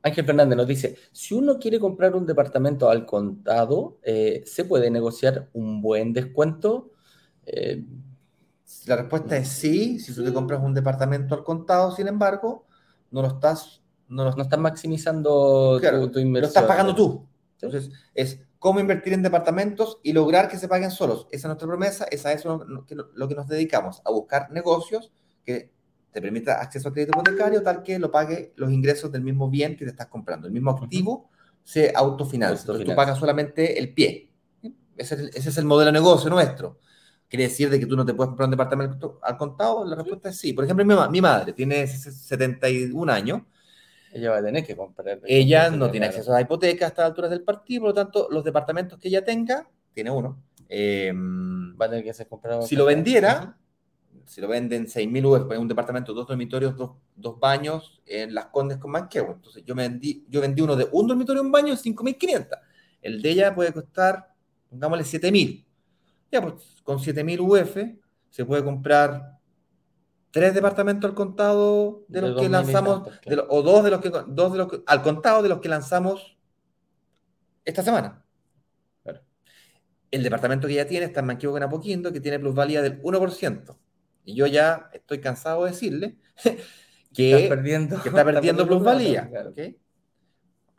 [0.01, 4.89] Ángel Fernández nos dice, si uno quiere comprar un departamento al contado, eh, ¿se puede
[4.89, 6.91] negociar un buen descuento?
[7.45, 7.83] Eh,
[8.85, 12.65] la respuesta es sí, si tú te compras un departamento al contado, sin embargo,
[13.11, 13.81] no lo estás...
[14.09, 16.33] No, lo, estás maximizando tu, inversión.
[16.33, 17.25] Lo estás pagando tú.
[17.61, 21.27] Entonces, es cómo invertir en departamentos y lograr que se paguen solos.
[21.31, 25.11] Esa es nuestra promesa, esa es lo, lo que nos dedicamos, a buscar negocios
[25.45, 25.71] que
[26.11, 29.75] te permite acceso a crédito hipotecario tal que lo pague los ingresos del mismo bien
[29.75, 30.47] que te estás comprando.
[30.47, 31.29] El mismo activo
[31.63, 32.61] se autofinancia.
[32.61, 34.31] Entonces tú pagas solamente el pie.
[34.97, 36.79] Ese es el, modelo de negocio nuestro.
[37.27, 39.85] ¿Quiere decir de que tú no te puedes comprar un departamento al contado?
[39.85, 40.51] La respuesta es sí.
[40.53, 43.43] Por ejemplo, mi, madre tiene 71 años.
[44.11, 45.19] Ella va a tener que comprar.
[45.25, 48.27] Ella no tiene acceso a la hipoteca a estas alturas del partido, por lo tanto,
[48.31, 50.41] los departamentos que ella tenga, tiene uno.
[50.67, 52.61] Em, va a tener que ser comprado.
[52.61, 53.57] Si lo vendiera,
[54.25, 58.77] si lo venden 6.000 UF, un departamento, dos dormitorios, dos, dos, baños en Las Condes
[58.77, 59.31] con Manquehue.
[59.33, 62.47] Entonces yo, vendí, yo vendí uno de un dormitorio, un baño, en 5.500.
[63.01, 64.33] El de ella puede costar,
[64.69, 65.65] pongámosle 7.000.
[66.31, 67.77] Ya, pues con 7.000 UF
[68.29, 69.38] se puede comprar
[70.31, 73.09] tres departamentos al contado de, los que lanzamos,
[73.47, 76.37] o dos de los que, dos de los que, al contado de los que lanzamos
[77.65, 78.23] esta semana.
[80.11, 83.77] El departamento que ya tiene está en Manquehue con Apoquindo, que tiene plusvalía del 1%.
[84.25, 86.17] Y yo ya estoy cansado de decirle
[87.13, 89.29] que, está perdiendo, que está perdiendo plusvalía.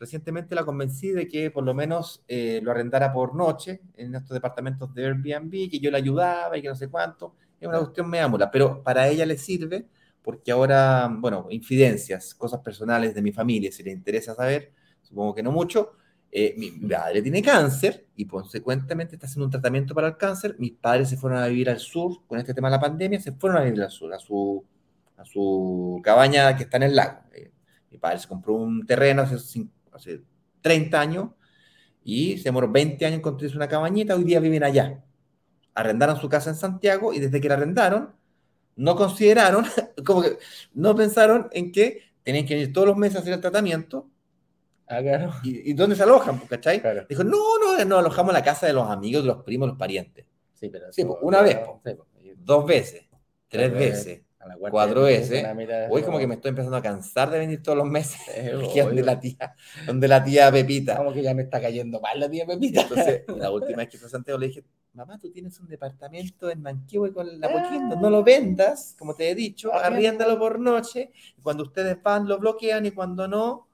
[0.00, 4.30] Recientemente la convencí de que por lo menos eh, lo arrendara por noche en estos
[4.30, 7.36] departamentos de Airbnb, que yo le ayudaba y que no sé cuánto.
[7.60, 9.86] Es una cuestión me ámula, pero para ella le sirve
[10.22, 15.42] porque ahora, bueno, infidencias, cosas personales de mi familia, si le interesa saber, supongo que
[15.42, 15.92] no mucho,
[16.32, 20.54] eh, mi padre tiene cáncer y consecuentemente está haciendo un tratamiento para el cáncer.
[20.58, 23.32] Mis padres se fueron a vivir al sur con este tema de la pandemia, se
[23.32, 24.64] fueron a vivir al sur, a su,
[25.16, 27.20] a su cabaña que está en el lago.
[27.34, 27.50] Eh,
[27.90, 29.36] mi padre se compró un terreno hace,
[29.92, 30.22] hace
[30.60, 31.30] 30 años
[32.04, 34.14] y se demoró 20 años en construirse una cabañita.
[34.14, 35.02] Hoy día viven allá.
[35.74, 38.14] Arrendaron su casa en Santiago y desde que la arrendaron,
[38.76, 39.64] no consideraron,
[40.06, 40.38] como que
[40.74, 44.10] no pensaron en que tenían que venir todos los meses a hacer el tratamiento
[44.90, 45.32] Ah, claro.
[45.44, 46.36] ¿Y, y dónde se alojan?
[46.48, 46.80] ¿Cachai?
[46.80, 47.06] Claro.
[47.08, 49.78] Dijo, no, no, nos alojamos en la casa de los amigos, de los primos, los
[49.78, 50.26] parientes.
[50.52, 51.80] Sí, pero Sí, pues, una vez, po.
[51.84, 51.92] Sí,
[52.36, 53.04] Dos veces,
[53.48, 54.22] tres veces,
[54.68, 55.46] cuatro veces.
[55.90, 58.20] Hoy como que me estoy empezando a cansar de venir todos los meses.
[58.28, 59.54] Aquí donde la tía,
[59.86, 60.96] donde la tía Pepita.
[60.96, 62.82] Como que ya me está cayendo mal la tía Pepita.
[62.82, 66.50] Entonces, la última vez que fui a Santiago le dije, mamá, tú tienes un departamento
[66.50, 70.58] en Manquehue con la Poquindo, no lo vendas, como te he dicho, Ah, arriéndalo por
[70.58, 71.12] noche.
[71.42, 73.68] Cuando ustedes van, lo bloquean y cuando no,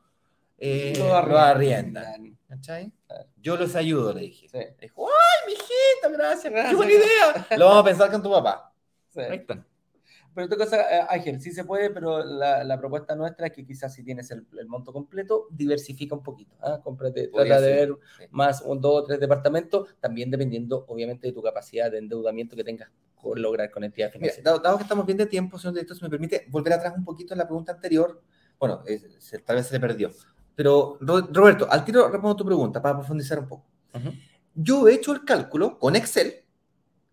[0.58, 2.38] eh, Lo lo arriendan.
[2.48, 2.92] ¿Cachai?
[3.36, 4.48] Yo les ayudo, le dije.
[4.48, 6.52] Sí, Dijo, ¡ay, mijito, gracias!
[6.52, 6.70] Gracias.
[6.70, 7.46] ¡Qué buena idea!
[7.58, 8.72] Lo vamos a pensar con tu papá.
[9.10, 9.20] sí.
[9.20, 9.64] Ahí está.
[10.36, 13.64] Pero otra cosa, eh, Ángel, sí se puede, pero la, la propuesta nuestra es que
[13.64, 16.54] quizás si tienes el, el monto completo, diversifica un poquito.
[16.60, 16.78] ¿ah?
[16.84, 18.24] Cómprate, trata de ver sí.
[18.30, 22.62] más un, dos o tres departamentos, también dependiendo, obviamente, de tu capacidad de endeudamiento que
[22.62, 22.90] tengas
[23.22, 24.44] por lograr con entidades financieras.
[24.44, 27.04] dado, dado que estamos bien de tiempo, señor director, si me permite volver atrás un
[27.04, 28.22] poquito en la pregunta anterior.
[28.60, 30.10] Bueno, es- se- tal vez se le perdió.
[30.54, 33.66] Pero, Ro- Roberto, al tiro respondo tu pregunta para profundizar un poco.
[33.94, 34.10] Ujú.
[34.54, 36.44] Yo he hecho el cálculo con Excel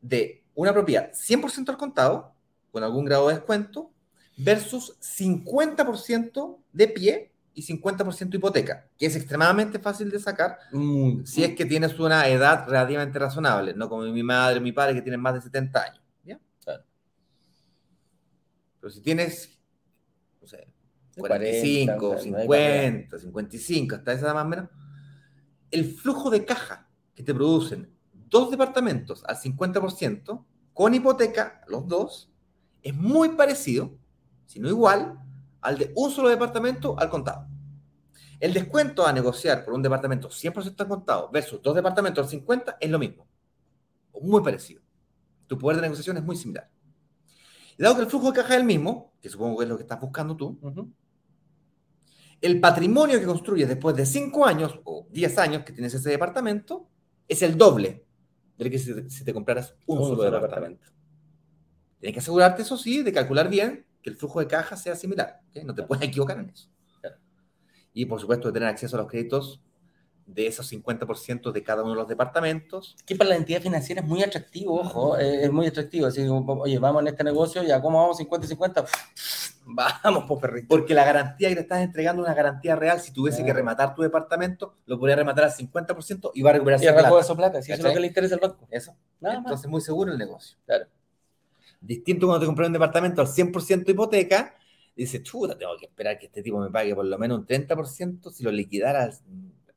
[0.01, 2.32] de una propiedad 100% al contado,
[2.74, 3.91] con algún grado de descuento,
[4.36, 11.43] versus 50% de pie y 50% hipoteca, que es extremadamente fácil de sacar Muy- si
[11.43, 15.03] es que tienes una edad relativamente razonable, no como mi madre o mi padre que
[15.03, 16.01] tienen más de 70 años.
[16.26, 16.39] ¿ya?
[16.63, 16.84] Claro.
[18.80, 19.55] Pero si tienes,
[20.41, 20.67] no sé,
[21.15, 22.82] 40, 45, o sea, no hay barrera.
[22.88, 24.69] 50, 55, hasta esa edad más o menos,
[25.69, 30.43] el flujo de caja que te producen dos departamentos al 50%,
[30.74, 32.32] con hipoteca, los dos,
[32.84, 33.97] es muy parecido,
[34.45, 35.19] si no igual,
[35.61, 37.47] al de un solo departamento al contado.
[38.39, 42.77] El descuento a negociar por un departamento 100% al contado versus dos departamentos al 50
[42.79, 43.25] es lo mismo.
[44.21, 44.81] Muy parecido.
[45.47, 46.69] Tu poder de negociación es muy similar.
[47.77, 49.77] Y dado que el flujo de caja es el mismo, que supongo que es lo
[49.77, 50.59] que estás buscando tú,
[52.41, 56.89] el patrimonio que construyes después de 5 años o 10 años que tienes ese departamento
[57.27, 58.05] es el doble
[58.57, 60.89] del que si te, si te compraras un, solo, departamento.
[62.04, 65.39] Tienes que asegurarte, eso sí, de calcular bien que el flujo de caja sea similar.
[65.47, 65.64] ¿ok?
[65.64, 66.68] No te puedes equivocar en eso.
[66.99, 67.16] Claro.
[67.93, 69.62] Y por supuesto, de tener acceso a los créditos
[70.26, 72.97] de esos 50% de cada uno de los departamentos.
[73.06, 76.08] Que para la entidad financiera es muy atractivo, ojo, eh, es muy atractivo.
[76.08, 78.86] Así oye, vamos en este negocio, ya, ¿cómo vamos 50 y 50?
[79.66, 80.68] Vamos, po perrito.
[80.68, 82.99] Porque la garantía que le estás entregando es una garantía real.
[82.99, 86.84] Si tuviese que rematar tu departamento, lo podría rematar al 50% y va a recuperar
[86.84, 87.20] Y su plata.
[87.22, 88.68] eso plata, si eso es lo que le interesa al banco.
[88.70, 88.93] Eso.
[89.22, 89.45] Nada más.
[89.45, 90.58] Entonces, muy seguro el negocio.
[90.66, 90.88] Claro.
[91.84, 94.55] Distinto cuando te compras un departamento al 100% hipoteca,
[94.95, 98.31] dices, chuta, tengo que esperar que este tipo me pague por lo menos un 30%.
[98.31, 99.13] Si lo liquidara al,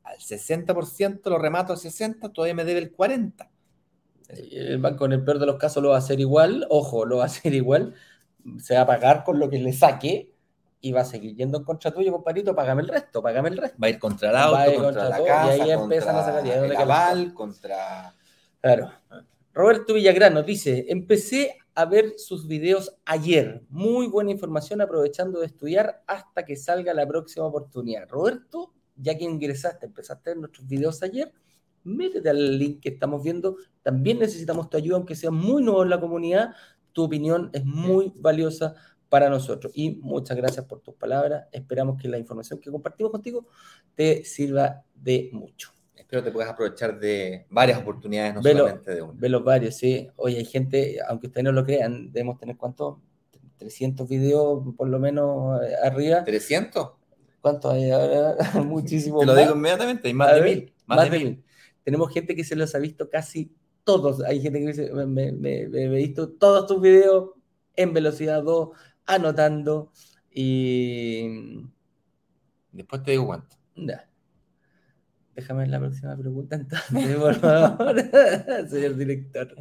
[0.04, 3.48] al 60%, lo remato al 60%, todavía me debe el 40%.
[4.28, 7.18] El banco en el peor de los casos lo va a hacer igual, ojo, lo
[7.18, 7.94] va a hacer igual,
[8.58, 10.32] se va a pagar con lo que le saque
[10.80, 13.76] y va a seguir yendo en contra tuyo, compadrito, págame el resto, págame el resto.
[13.82, 16.16] Va a ir contra el auto, contra, contra la todo, y casa, ahí contra empiezan
[16.16, 18.14] a sacar, y ahí el aval, contra...
[18.60, 18.92] Claro.
[19.52, 25.46] Roberto Villagrán nos dice, empecé a ver sus videos ayer, muy buena información aprovechando de
[25.46, 28.08] estudiar hasta que salga la próxima oportunidad.
[28.08, 31.30] Roberto, ya que ingresaste, empezaste a ver nuestros videos ayer,
[31.84, 35.90] métete al link que estamos viendo, también necesitamos tu ayuda, aunque sea muy nuevo en
[35.90, 36.54] la comunidad,
[36.92, 38.74] tu opinión es muy valiosa
[39.10, 39.70] para nosotros.
[39.74, 43.48] Y muchas gracias por tus palabras, esperamos que la información que compartimos contigo
[43.94, 45.75] te sirva de mucho.
[46.06, 48.60] Espero te puedas aprovechar de varias oportunidades, no Velo.
[48.60, 49.14] solamente de una.
[49.16, 50.08] Ve los varios, sí.
[50.14, 52.98] Oye, hay gente, aunque ustedes no lo crean, debemos tener cuántos,
[53.56, 56.24] 300 videos por lo menos eh, arriba.
[56.24, 56.92] ¿300?
[57.40, 58.36] ¿Cuántos hay ahora?
[58.64, 59.42] Muchísimos Te lo más.
[59.42, 60.72] digo inmediatamente, hay más de ver, mil.
[60.86, 61.44] Más, de mil.
[61.82, 63.50] Tenemos gente que se los ha visto casi
[63.82, 64.22] todos.
[64.22, 67.30] Hay gente que dice, me, he visto todos tus videos
[67.74, 68.68] en velocidad 2,
[69.06, 69.90] anotando
[70.30, 71.64] y...
[72.70, 73.56] Después te digo cuánto.
[73.74, 74.08] Ya.
[75.36, 77.94] Déjame la próxima pregunta entonces, por favor,
[78.70, 79.54] señor director.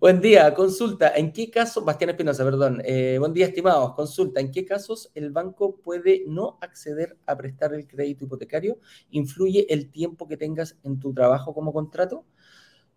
[0.00, 4.50] Buen día, consulta, ¿en qué caso, Bastián Espinosa, perdón, eh, buen día, estimados, consulta, ¿en
[4.50, 8.80] qué casos el banco puede no acceder a prestar el crédito hipotecario?
[9.10, 12.24] ¿Influye el tiempo que tengas en tu trabajo como contrato?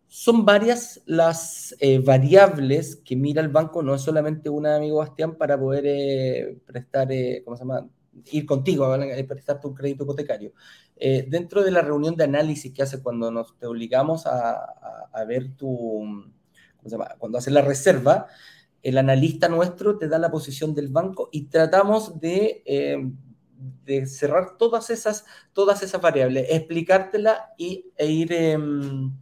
[0.07, 5.35] Son varias las eh, variables que mira el banco, no es solamente una, amigo Bastián,
[5.35, 7.09] para poder eh, prestar,
[7.45, 7.87] ¿cómo se llama?
[8.31, 10.53] Ir contigo a prestarte un crédito hipotecario.
[10.95, 14.53] Eh, dentro de la reunión de análisis que hace cuando nos te obligamos a,
[15.11, 15.67] a, ver tu,
[16.77, 17.15] ¿cómo se llama?
[17.19, 18.27] Cuando haces la reserva,
[18.81, 23.11] el analista nuestro te da la posición del banco y tratamos de, eh,
[23.85, 29.13] de cerrar todas esas, todas esas variables, explicártela y, e, ir, em,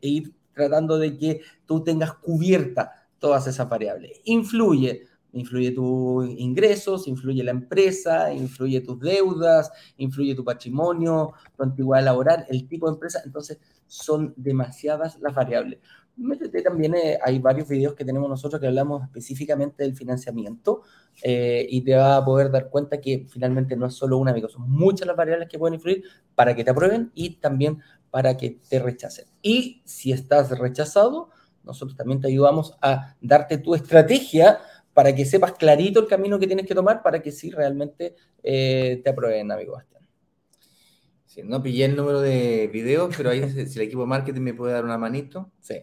[0.00, 4.20] e ir tratando de que tú tengas cubierta todas esas variables.
[4.24, 5.06] Influye
[5.36, 12.46] influye tus ingresos, influye la empresa, influye tus deudas, influye tu patrimonio, tu antigüedad laboral,
[12.48, 13.20] el tipo de empresa.
[13.24, 15.78] Entonces, son demasiadas las variables.
[16.16, 20.80] Métete también, eh, hay varios videos que tenemos nosotros que hablamos específicamente del financiamiento
[21.22, 24.48] eh, y te va a poder dar cuenta que finalmente no es solo una, amigo,
[24.48, 27.80] son muchas las variables que pueden influir para que te aprueben y también
[28.10, 29.26] para que te rechacen.
[29.42, 31.28] Y si estás rechazado,
[31.66, 34.60] nosotros también te ayudamos a darte tu estrategia
[34.96, 39.02] para que sepas clarito el camino que tienes que tomar para que sí realmente eh,
[39.04, 40.08] te aprueben, amigo Bastián.
[41.26, 44.54] Sí, no pillé el número de videos, pero ahí si el equipo de marketing me
[44.54, 45.52] puede dar una manito.
[45.60, 45.74] Sí.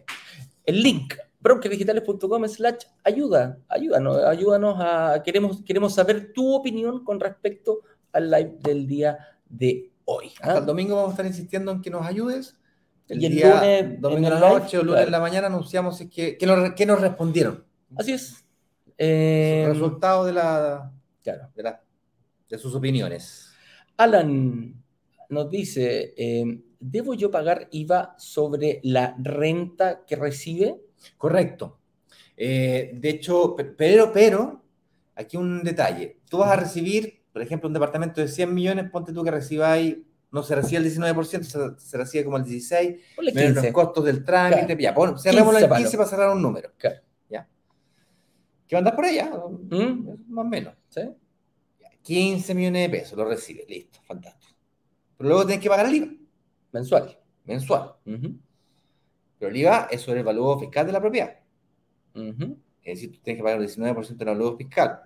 [0.64, 7.82] El link, brokerdigitales.com slash ayuda, ayúdanos, ayúdanos a, queremos, queremos saber tu opinión con respecto
[8.10, 9.16] al live del día
[9.48, 10.32] de hoy.
[10.40, 10.48] ¿ah?
[10.48, 12.56] Hasta el domingo vamos a estar insistiendo en que nos ayudes.
[13.06, 16.02] El, y el día, lunes, domingo en la noche o lunes en la mañana anunciamos
[16.12, 17.64] que, que, nos, que nos respondieron.
[17.96, 18.43] Así es.
[18.96, 20.92] Eh, resultado de, la,
[21.22, 21.48] claro.
[22.48, 23.52] de, sus opiniones.
[23.96, 24.74] Alan
[25.28, 30.76] nos dice, em, ¿debo yo pagar IVA sobre la renta que recibe?
[31.16, 31.78] Correcto.
[32.36, 34.62] Eh, de hecho, pero, pero,
[35.14, 36.18] aquí un detalle.
[36.28, 39.96] Tú vas a recibir, por ejemplo, un departamento de 100 millones, ponte tú que recibáis,
[40.30, 42.98] no se recibe el 19%, se, recibe como el 16%,
[43.32, 46.70] menos los costos del trámite, ya, cerremos el 15 para cerrar un número.
[46.76, 47.00] Claro.
[48.66, 49.30] ¿Qué va a por allá?
[49.70, 50.08] ¿Mm?
[50.28, 50.74] Más o menos.
[50.88, 51.02] ¿sí?
[52.02, 54.54] 15 millones de pesos lo recibe, listo, fantástico.
[55.16, 56.08] Pero luego tienes que pagar el IVA.
[56.72, 57.18] Mensual.
[57.44, 57.94] Mensual.
[58.04, 61.38] Pero el IVA es sobre el valor fiscal de la propiedad.
[62.14, 65.00] Es decir, tú tienes que pagar el 19% del valor fiscal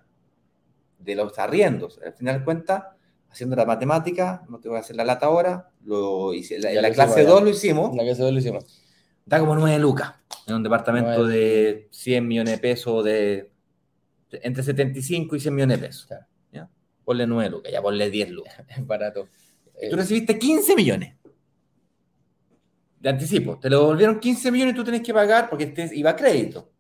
[0.99, 2.01] de los arriendos.
[2.05, 2.85] Al final de cuentas,
[3.31, 6.83] haciendo la matemática, no te voy a hacer la lata ahora, lo hice, la, en
[6.83, 7.91] la clase 2 lo hicimos.
[7.91, 8.88] En la clase 2 lo hicimos
[9.29, 10.15] da como 9 lucas
[10.47, 13.51] en un departamento de 100 millones de pesos, de
[14.31, 16.09] entre 75 y 100 millones de pesos.
[16.51, 16.69] ¿ya?
[17.05, 18.55] Ponle 9 lucas, ya ponle 10 lucas.
[18.69, 19.29] Es barato.
[19.91, 21.15] tú recibiste 15 millones
[22.99, 23.59] de anticipo.
[23.59, 26.71] Te lo devolvieron 15 millones y tú tienes que pagar porque este iba a crédito.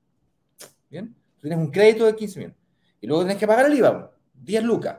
[0.88, 1.14] ¿Bien?
[1.36, 2.58] Tú tienes un crédito de 15 millones.
[3.00, 4.98] Y luego tienes que pagar el IVA, 10 lucas.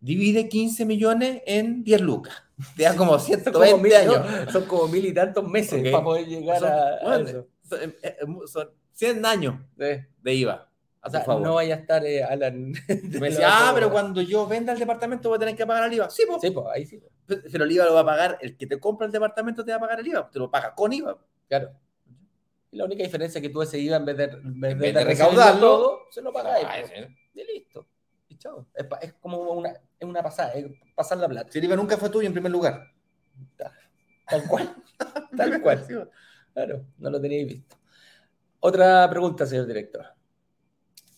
[0.00, 2.47] Divide 15 millones en 10 lucas.
[2.76, 4.52] Te da como 120 años.
[4.52, 7.46] Son como mil y tantos meses para poder llegar a, eso.
[7.72, 10.68] Eh, eh, son, 100 años de, IVA.
[11.00, 12.72] O sea, no vaya a estar eh, Alan.
[12.88, 15.94] Me decía, ah, pero cuando yo venda el departamento voy a tener que pagar el
[15.94, 16.10] IVA.
[16.10, 16.40] Sí, pues.
[16.40, 17.00] Sí, pues, ahí sí.
[17.26, 19.76] Pero el IVA lo va a pagar, el que te compra el departamento te va
[19.76, 21.16] a pagar el IVA, te lo paga con IVA.
[21.48, 21.70] Claro.
[22.70, 25.04] Y la única diferencia es que tú ese IVA, en vez de, en vez de,
[25.04, 26.60] recaudarlo, todo, se lo pagas.
[26.64, 26.80] Ah,
[27.34, 27.86] y listo.
[28.38, 28.66] Chao.
[28.74, 31.50] Es, es como una, es una pasada, es pasar la plata.
[31.50, 32.92] Si el IVA nunca fue tuyo en primer lugar.
[34.26, 34.74] Tal cual.
[35.36, 36.10] Tal cual.
[36.52, 37.76] Claro, no lo teníais visto.
[38.60, 40.04] Otra pregunta, señor director.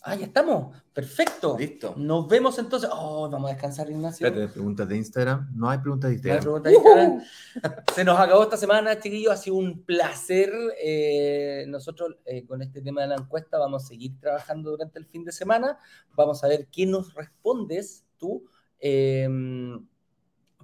[0.02, 0.74] Ah, ya estamos.
[0.94, 1.56] Perfecto.
[1.58, 1.94] Listo.
[1.96, 2.88] Nos vemos entonces.
[2.90, 4.26] Oh, vamos a descansar, Ignacio.
[4.26, 5.50] Espérate, preguntas de Instagram.
[5.54, 6.44] No hay preguntas de Instagram.
[6.44, 7.84] No hay preguntas de Instagram.
[7.94, 9.32] Se nos acabó esta semana, chiquillos.
[9.32, 10.50] Ha sido un placer.
[10.82, 15.04] Eh, nosotros eh, con este tema de la encuesta vamos a seguir trabajando durante el
[15.04, 15.78] fin de semana.
[16.14, 18.44] Vamos a ver qué nos respondes tú.
[18.78, 19.86] Em,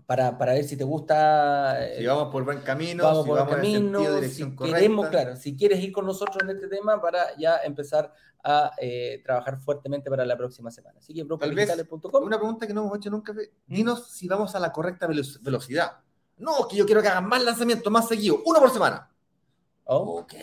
[0.06, 1.76] para, para, ver si te gusta.
[1.96, 5.56] Si eh, vamos por buen camino, vamos si por vamos camino, si queremos, claro, si
[5.56, 10.24] quieres ir con nosotros en este tema para ya empezar a eh, trabajar fuertemente para
[10.24, 11.00] la próxima semana.
[11.00, 11.36] Así que Una
[12.38, 13.38] pregunta que no hemos hecho nunca, ¿Mm?
[13.66, 15.98] dinos si vamos a la correcta velocidad.
[16.38, 19.10] No, que yo quiero que hagan más lanzamientos, más seguidos, uno por semana.
[19.84, 20.20] Oh.
[20.20, 20.34] Ok.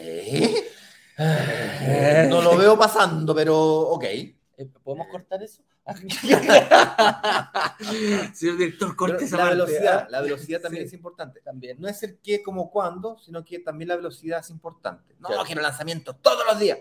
[2.30, 4.04] no lo veo pasando, pero ok.
[4.04, 4.36] Eh,
[4.84, 5.64] ¿Podemos cortar eso?
[8.34, 11.42] Señor director, corte esa la velocidad, la velocidad también es importante.
[11.42, 11.78] También.
[11.80, 15.14] No es el qué como cuándo, sino que también la velocidad es importante.
[15.20, 16.80] No, quiero lanzamiento todos los días.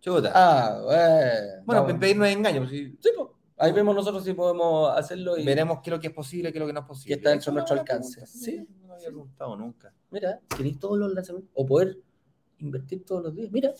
[0.00, 0.32] Chuta.
[0.34, 1.62] Ah, bueno.
[1.66, 1.98] Bueno, no.
[1.98, 2.62] pedir no es engaño.
[2.62, 3.28] Pues, sí, pues.
[3.58, 6.56] Ahí vemos nosotros si podemos hacerlo y veremos qué es lo que es posible, qué
[6.56, 7.14] es lo que no es posible.
[7.14, 8.26] Que está dentro de nuestro alcance.
[8.26, 9.92] Sí, no había preguntado nunca.
[10.10, 11.98] Mira, queréis todos los lanzamientos o poder
[12.56, 13.52] invertir todos los días.
[13.52, 13.74] Mira,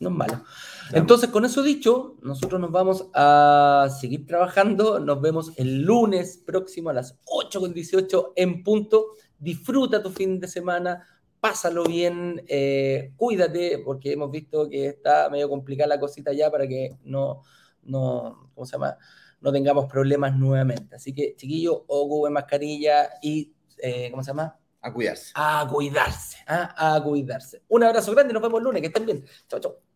[0.00, 0.44] no es malo.
[0.92, 4.98] Entonces, con eso dicho, nosotros nos vamos a seguir trabajando.
[4.98, 9.12] Nos vemos el lunes próximo a las 8.18 en punto.
[9.38, 11.06] Disfruta tu fin de semana,
[11.38, 16.66] pásalo bien, eh, cuídate, porque hemos visto que está medio complicada la cosita ya para
[16.66, 17.42] que no,
[17.82, 18.98] no, ¿cómo se llama?
[19.40, 20.96] no tengamos problemas nuevamente.
[20.96, 24.56] Así que, chiquillos, ocupen mascarilla y, eh, ¿cómo se llama?
[24.82, 25.32] A cuidarse.
[25.34, 26.96] A cuidarse, ¿ah?
[26.96, 27.62] a cuidarse.
[27.68, 29.24] Un abrazo grande, nos vemos el lunes, que estén bien.
[29.48, 29.89] Chao, chao.